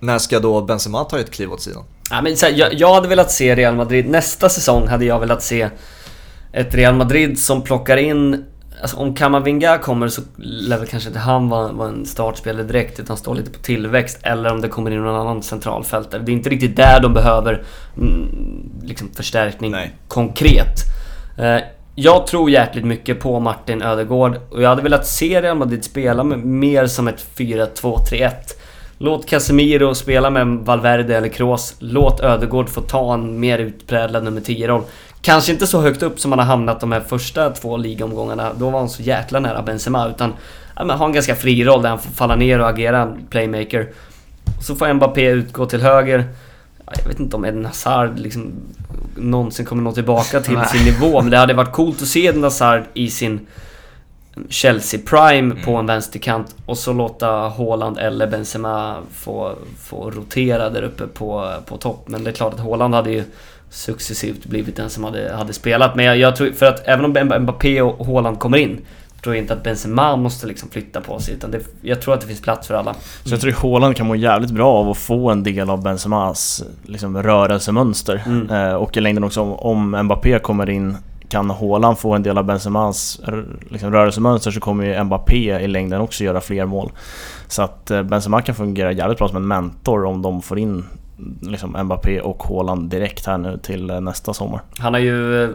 [0.00, 1.84] när ska då Benzema ta ett kliv åt sidan?
[2.10, 5.20] Ja, men så här, jag, jag hade velat se Real Madrid, nästa säsong hade jag
[5.20, 5.70] velat se
[6.52, 8.44] ett Real Madrid som plockar in
[8.80, 13.00] Alltså om Kamavinga kommer så lär väl kanske inte han vara, vara en startspelare direkt
[13.00, 14.18] utan stå lite på tillväxt.
[14.22, 16.22] Eller om det kommer in någon annan centralfältare.
[16.22, 17.62] Det är inte riktigt där de behöver
[17.96, 19.94] mm, liksom förstärkning Nej.
[20.08, 20.74] konkret.
[21.38, 21.58] Eh,
[21.94, 26.24] jag tror jäkligt mycket på Martin Ödegård och jag hade velat se Real Madrid spela
[26.24, 28.30] med, mer som ett 4-2-3-1.
[28.98, 31.76] Låt Casemiro spela med Valverde eller Kroos.
[31.78, 34.82] Låt Ödegård få ta en mer utpräglad nummer 10-roll.
[35.22, 38.52] Kanske inte så högt upp som han har hamnat de här första två ligomgångarna.
[38.52, 40.08] Då var han så jäkla nära Benzema.
[40.08, 40.34] Utan
[40.76, 43.92] ja, men ha en ganska fri roll där han får falla ner och agera playmaker.
[44.60, 46.24] Så får Mbappé utgå till höger.
[46.86, 48.52] Ja, Jag vet inte om Eden Hazard liksom
[49.16, 51.22] någonsin kommer nå tillbaka till sin nivå.
[51.22, 53.46] Men det hade varit coolt att se Eden Hazard i sin
[54.48, 60.82] Chelsea Prime på en vänsterkant och så låta Haaland eller Benzema få, få rotera där
[60.82, 62.04] uppe på, på topp.
[62.06, 63.24] Men det är klart att Haaland hade ju
[63.70, 65.96] successivt blivit den som hade, hade spelat.
[65.96, 68.80] Men jag, jag tror, för att även om Mb- Mbappé och Haaland kommer in
[69.22, 71.34] tror jag inte att Benzema måste liksom flytta på sig.
[71.34, 72.94] Utan det, jag tror att det finns plats för alla.
[73.24, 75.82] Så jag tror att Haaland kan må jävligt bra av att få en del av
[75.82, 78.22] Benzemas liksom, rörelsemönster.
[78.26, 78.50] Mm.
[78.50, 80.96] Eh, och i längden också om, om Mbappé kommer in
[81.28, 83.20] kan Haaland få en del av Benzemas
[83.68, 86.92] liksom, rörelsemönster så kommer ju Mbappé i längden också göra fler mål.
[87.48, 90.84] Så att eh, Benzema kan fungera jävligt bra som en mentor om de får in
[91.40, 94.60] liksom, Mbappé och Haaland direkt här nu till eh, nästa sommar.
[94.78, 95.50] Han har ju eh,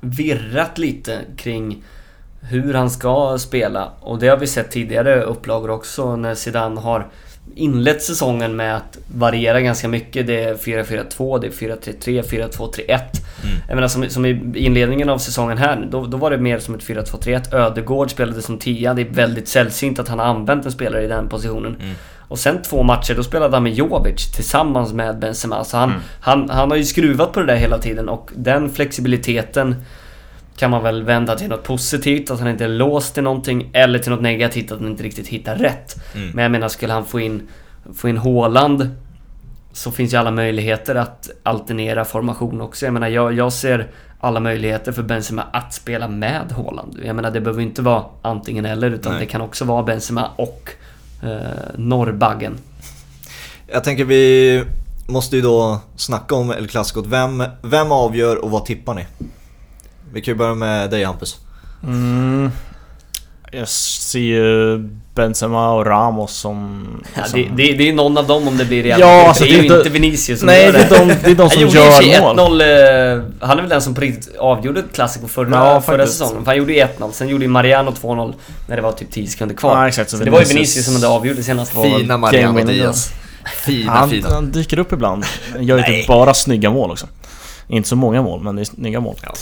[0.00, 1.84] virrat lite kring
[2.40, 3.88] hur han ska spela.
[4.00, 7.06] Och det har vi sett tidigare upplagor också när Zidane har
[7.54, 10.26] inlett säsongen med att variera ganska mycket.
[10.26, 12.98] Det är 4-4-2, det är 4-3-3, 4-2-3-1.
[13.68, 16.74] Jag menar som, som i inledningen av säsongen här, då, då var det mer som
[16.74, 17.54] ett 4-2-3-1.
[17.54, 18.94] Ödegård spelade som tia.
[18.94, 21.76] Det är väldigt sällsynt att han har använt en spelare i den positionen.
[22.28, 25.64] Och sen två matcher, då spelade han med Jovic tillsammans med Benzema.
[25.64, 29.74] Så han, han, han har ju skruvat på det där hela tiden och den flexibiliteten
[30.56, 33.98] kan man väl vända till något positivt, att han inte är låst till någonting, eller
[33.98, 35.96] till något negativt, att han inte riktigt hittar rätt.
[36.14, 36.30] Mm.
[36.30, 37.48] Men jag menar, skulle han få in,
[37.94, 38.90] få in Haaland
[39.72, 42.86] så finns ju alla möjligheter att alternera formation också.
[42.86, 43.88] Jag menar, jag, jag ser
[44.20, 47.00] alla möjligheter för Benzema att spela med Haaland.
[47.04, 49.20] Jag menar, det behöver inte vara antingen eller, utan Nej.
[49.20, 50.70] det kan också vara Benzema och
[51.22, 52.58] eh, Norrbaggen.
[53.66, 54.64] Jag tänker vi
[55.06, 57.02] måste ju då snacka om El Clasico.
[57.02, 59.06] Vem, vem avgör och vad tippar ni?
[60.12, 61.36] Vi kan ju börja med dig Hampus.
[61.82, 62.50] Mm.
[63.52, 64.78] Jag ser ju
[65.14, 66.86] Benzema och Ramos som...
[67.16, 69.44] Ja, som det, det, det är någon av dem om det blir Real Ja, alltså
[69.44, 71.40] det är ju det- inte Vinicius som Nej, gör det är de, det är de
[71.42, 72.60] Han som gjorde för sig gör mål.
[72.62, 76.06] 1-0, eh, han är väl den som på riktigt avgjorde ett klassiko förra, Ja, förra
[76.06, 76.38] säsongen.
[76.44, 78.34] För han gjorde ju 1-0, sen gjorde ju Mariano 2-0
[78.66, 79.76] när det var typ 10 sekunder kvar.
[79.82, 81.74] Ja, exakt, så så det var ju Vinicius- som hade avgjort det senast.
[81.74, 82.64] Var väl Fina Mariano.
[82.64, 83.10] Diaz.
[83.64, 84.28] Fina, Han, fina.
[84.30, 85.24] han dyker upp ibland.
[85.52, 86.00] Han gör ju Nej.
[86.00, 87.06] typ bara snygga mål också.
[87.68, 89.16] Inte så många mål, men det är snygga mål.
[89.22, 89.32] Ja.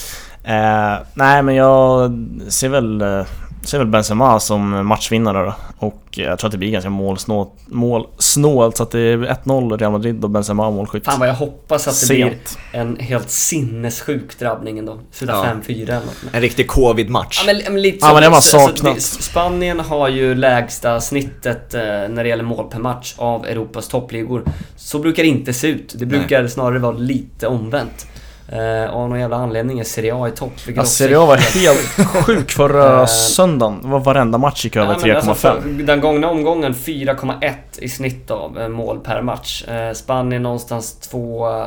[0.45, 2.13] Eh, nej, men jag
[2.49, 3.25] ser väl, eh,
[3.67, 5.55] ser väl Benzema som matchvinnare då.
[5.87, 8.77] Och jag tror att det blir ganska målsnålt, målsnålt.
[8.77, 11.05] Så att det är 1-0 Real Madrid och Benzema målskytt.
[11.05, 12.59] Fan vad jag hoppas att det blir Sent.
[12.73, 14.99] en helt sinnessjuk drabbning ändå.
[15.11, 15.45] Sluta Ja.
[15.45, 16.15] 5-4 eller något.
[16.33, 17.43] En riktig covid-match.
[17.47, 18.95] Ja men, men lite Ja, men det har man så- alltså, saknat.
[18.95, 23.89] det- Spanien har ju lägsta snittet eh, när det gäller mål per match av Europas
[23.89, 24.43] toppligor.
[24.77, 25.93] Så brukar det inte se ut.
[25.97, 28.07] Det brukar snarare vara lite omvänt.
[28.53, 30.53] Eh, av någon jävla anledning är Serie A i topp.
[30.75, 33.83] Ja, Serie A var helt sjuk förra Eh, söndagen.
[33.83, 35.29] Det var varenda match gick över Ja, men 3,5.
[35.29, 39.65] alltså, den gångna omgången 4,1 i snitt av eh, mål per match.
[39.69, 41.47] Eh, Spanien någonstans 2...
[41.49, 41.67] eh,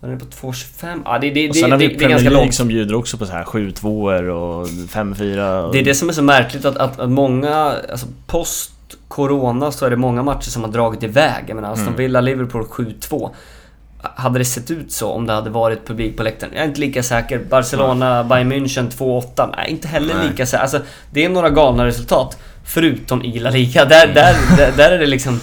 [0.00, 1.00] Vad är det på 2,25?
[1.04, 2.54] Ja, det, det, och det, sen det, har vi det är Premier League långt.
[2.54, 5.72] som bjuder också på så här 7-2 och 5-4.
[5.72, 8.70] Det är det som är så märkligt att, att, att många, alltså post
[9.08, 11.44] Corona så är det många matcher som har dragit iväg.
[11.46, 11.96] Jag menar Aston Mm.
[11.98, 13.30] Villa, Liverpool 7-2.
[14.02, 16.52] Hade det sett ut så om det hade varit publik på läktaren?
[16.54, 17.38] Jag är inte lika säker.
[17.38, 19.54] Barcelona, Bayern München 2-8.
[19.56, 20.28] Nej, inte heller Nej.
[20.28, 20.62] lika säker.
[20.62, 20.80] Alltså,
[21.10, 22.38] det är några galna resultat.
[22.64, 23.84] Förutom i La Liga.
[23.84, 25.40] Där, där, där, där är det liksom...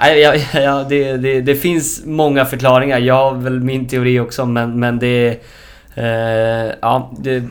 [0.00, 2.98] Nej, ja, ja, det, det, det finns många förklaringar.
[2.98, 5.40] Jag har väl min teori också, men, men det...
[5.94, 7.42] Eh, ja, det...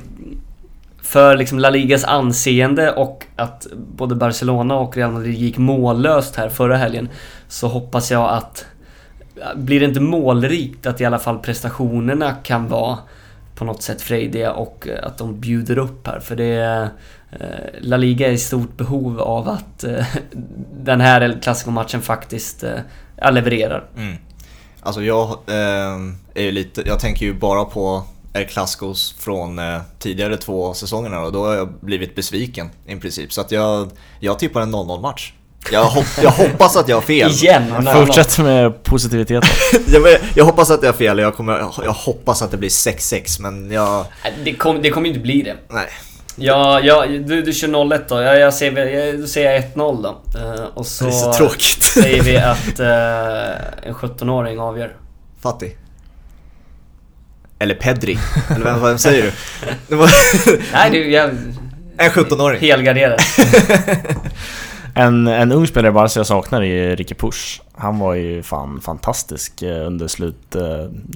[1.01, 6.49] För liksom La Ligas anseende och att både Barcelona och Real Madrid gick mållöst här
[6.49, 7.09] förra helgen
[7.47, 8.65] så hoppas jag att
[9.55, 12.97] blir det inte målrikt att i alla fall prestationerna kan vara
[13.55, 16.89] på något sätt frejdiga och eh, att de bjuder upp här för det är
[17.81, 20.05] La Liga är i stort behov av att eh,
[20.84, 22.63] den här El Clasico-matchen faktiskt
[23.31, 23.84] levererar.
[23.97, 24.15] Mm.
[24.79, 25.97] Alltså jag eh,
[26.34, 28.03] är ju lite, jag tänker ju bara på
[28.34, 33.34] El Clasicos från eh, tidigare två säsongerna och då har jag blivit besviken i princip.
[33.34, 35.34] Så att jag, jag tippar en 0-0 match.
[35.72, 37.32] Jag, hopp, jag hoppas att jag har fel.
[37.32, 37.88] Igen!
[37.93, 39.49] Fortsätt med positiviteten.
[39.88, 43.41] jag, jag hoppas att jag har fel, jag, kommer, jag hoppas att det blir 6-6
[43.41, 44.05] men jag...
[44.43, 45.55] Det, kom, det kommer inte bli det.
[45.70, 45.88] Nej.
[46.36, 48.22] Ja, ja du, du kör 0-1 då.
[48.22, 50.39] Jag, jag säger, jag, då säger jag 1-0 då.
[50.39, 51.84] Uh, och så, Det är så tråkigt.
[52.03, 54.95] säger vi att uh, en 17-åring avgör.
[55.41, 55.78] Fattig.
[57.59, 58.18] Eller Pedri.
[58.55, 59.34] Eller vem, vem säger
[59.89, 59.95] du?
[59.95, 60.09] Var
[60.74, 61.30] Nej, du, jag...
[61.97, 62.59] en 17-åring.
[62.61, 63.20] Helgarderad.
[64.95, 67.61] En, en ung spelare bara så jag saknar är Ricky Push.
[67.75, 70.61] Han var ju fan fantastisk eh, under slut, eh,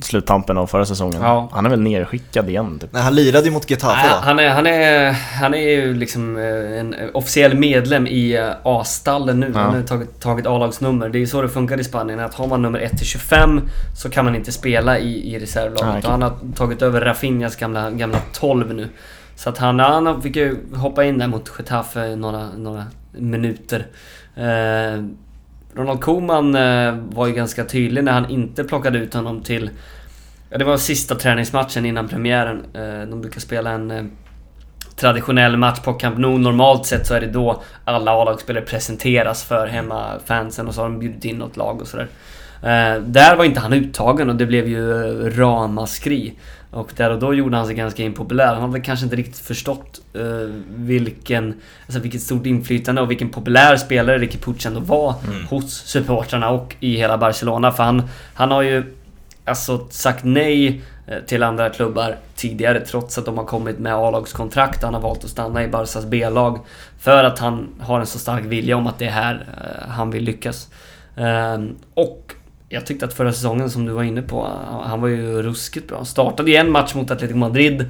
[0.02, 1.22] sluttampen av förra säsongen.
[1.22, 1.50] Ja.
[1.52, 2.94] Han är väl nerskickad igen typ.
[2.94, 4.20] Nej, han lirade ju mot Getafe Nej, va?
[4.22, 9.52] han, är, han, är, han är ju liksom eh, en officiell medlem i A-stallen nu.
[9.54, 9.60] Ja.
[9.60, 11.10] Han har tagit, tagit A-lagsnummer.
[11.10, 12.20] Det är ju så det funkar i Spanien.
[12.20, 13.62] Att har man nummer 1-25
[13.98, 15.90] så kan man inte spela i, i reservlaget.
[15.90, 16.02] Okej.
[16.06, 18.88] Och han har tagit över Rafinhas gamla, gamla 12 nu.
[19.36, 22.86] Så att han, han fick ju hoppa in där mot Getafe några, några
[23.20, 23.86] minuter.
[24.36, 25.04] Eh,
[25.76, 29.70] Ronald Koeman eh, var ju ganska tydlig när han inte plockade ut honom till
[30.50, 32.66] Ja, det var sista träningsmatchen innan premiären.
[32.74, 34.04] Eh, De brukar spela en eh,
[34.96, 36.38] traditionell match på Camp Nou.
[36.38, 41.00] Normalt sett så är det då alla A-lagsspelare presenteras för hemmafansen och så har de
[41.00, 42.08] bjudit in något lag och sådär.
[42.62, 46.34] Eh, där var inte han uttagen och det blev ju eh, ramaskri.
[46.72, 48.56] Och där och då gjorde han sig ganska impopulär.
[48.56, 50.22] Han väl kanske inte riktigt förstått eh,
[50.76, 51.54] vilken,
[51.86, 55.16] alltså vilket stort inflytande och vilken populär spelare Ricky Puig ändå var
[55.50, 57.72] hos supportrarna och i hela Barcelona.
[57.72, 58.04] För han,
[58.34, 58.96] han har ju
[59.46, 64.84] alltså sagt nej eh, till andra klubbar tidigare trots att de har kommit med A-lagskontrakt.
[64.84, 66.60] Han har valt att stanna i Barcas B-lag
[67.00, 70.12] för att han har en så stark vilja om att det är här eh, han
[70.12, 70.70] vill lyckas.
[71.16, 72.34] Ehm, Och
[72.70, 74.48] jag tyckte att förra säsongen som du var inne på,
[74.84, 76.06] han var ju ruskigt bra.
[76.06, 77.86] Startade ju en match mot Atletico Madrid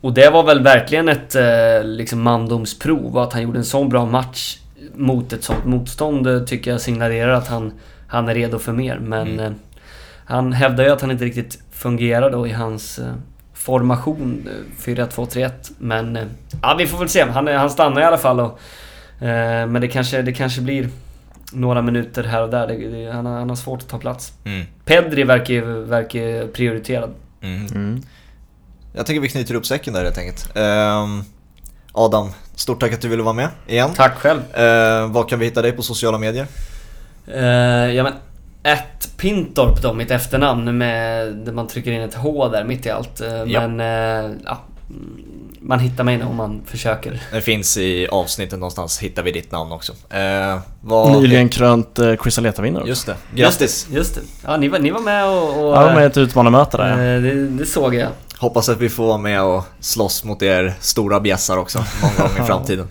[0.00, 3.18] och det var väl verkligen ett eh, liksom mandomsprov.
[3.18, 4.58] Att han gjorde en sån bra match
[4.94, 7.72] mot ett sånt motstånd eh, tycker jag signalerar att han,
[8.06, 8.98] han är redo för mer.
[8.98, 9.40] Men Mm.
[9.44, 9.52] eh,
[10.24, 13.00] han hävdar ju att han inte riktigt fungerar då i hans
[13.54, 15.50] formation eh, 4-2-3-1.
[15.78, 16.18] Men
[16.62, 17.22] ja, vi får väl se.
[17.30, 18.40] Han, han stannar i alla fall.
[18.40, 18.58] Och,
[19.68, 20.88] men det kanske, det kanske blir
[21.52, 22.66] några minuter här och där.
[22.66, 24.32] Det, det, han, har, han har svårt att ta plats.
[24.44, 24.66] Mm.
[24.84, 27.10] Pedri verkar ju verkar prioriterad.
[27.42, 27.66] Mm.
[27.66, 28.02] Mm.
[28.92, 30.56] Jag tänker vi knyter upp säcken där helt enkelt.
[30.56, 31.24] Ehm,
[31.92, 33.90] Adam, stort tack att du ville vara med igen.
[33.96, 34.40] Tack själv.
[34.40, 36.46] Uh, var kan vi hitta dig på sociala medier?
[37.28, 38.12] Uh, ja men...
[38.64, 41.34] Ett Pintorp då, mitt efternamn med...
[41.34, 43.20] Där man trycker in ett H där mitt i allt.
[43.20, 43.68] Eh, Ja.
[43.68, 43.80] Men...
[43.80, 44.58] eh, ja,
[44.90, 47.20] mm, man hittar mig om man försöker.
[47.32, 49.92] Det finns i avsnittet någonstans, hittar vi ditt namn också.
[49.92, 51.12] Uh, vad...
[51.12, 52.88] Nyligen krönt eh, Chrysaleta-vinnare.
[52.88, 53.86] Just det, grattis!
[53.90, 54.20] Just det.
[54.44, 55.66] Ja, ni var, ni var med och...
[55.66, 57.16] och Ja, med ett utmanarmöte där ja.
[57.16, 58.08] eh, det, det såg jag.
[58.38, 62.44] Hoppas att vi får vara med och slåss mot er stora bjässar också någon gång
[62.44, 62.88] i framtiden.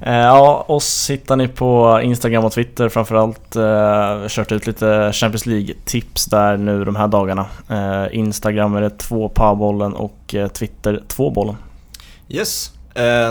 [0.00, 3.56] Eh, ja, oss hittar ni på Instagram och Twitter framförallt.
[3.56, 7.46] Eh, kört ut lite Champions League-tips där nu de här dagarna.
[7.70, 11.56] Eh, Instagram är det två bollen och eh, Twitter två bollen.
[12.28, 12.72] Yes,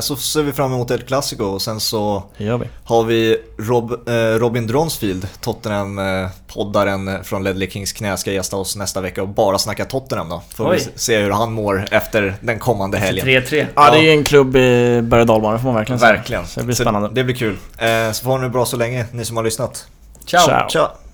[0.02, 2.60] så ser vi fram emot El Clasico och sen så vi.
[2.84, 9.02] har vi Rob, eh, Robin Dronsfield, Tottenham-poddaren från Ledley Kings knä, ska gästa oss nästa
[9.02, 10.44] vecka och bara snacka Tottenham då.
[10.56, 13.26] Får vi se hur han mår efter den kommande helgen.
[13.28, 13.66] 3-3.
[13.76, 16.12] Ja, det är en klubb i berg och dalbana får man verkligen säga.
[16.14, 16.48] Verkligen.
[16.48, 17.10] Så det blir spännande.
[17.14, 17.58] det blir kul.
[17.78, 19.88] Eh, så får ni det bra så länge, ni som har lyssnat.
[20.26, 20.48] Ciao.
[20.48, 20.70] Ciao.
[20.70, 21.05] Tja!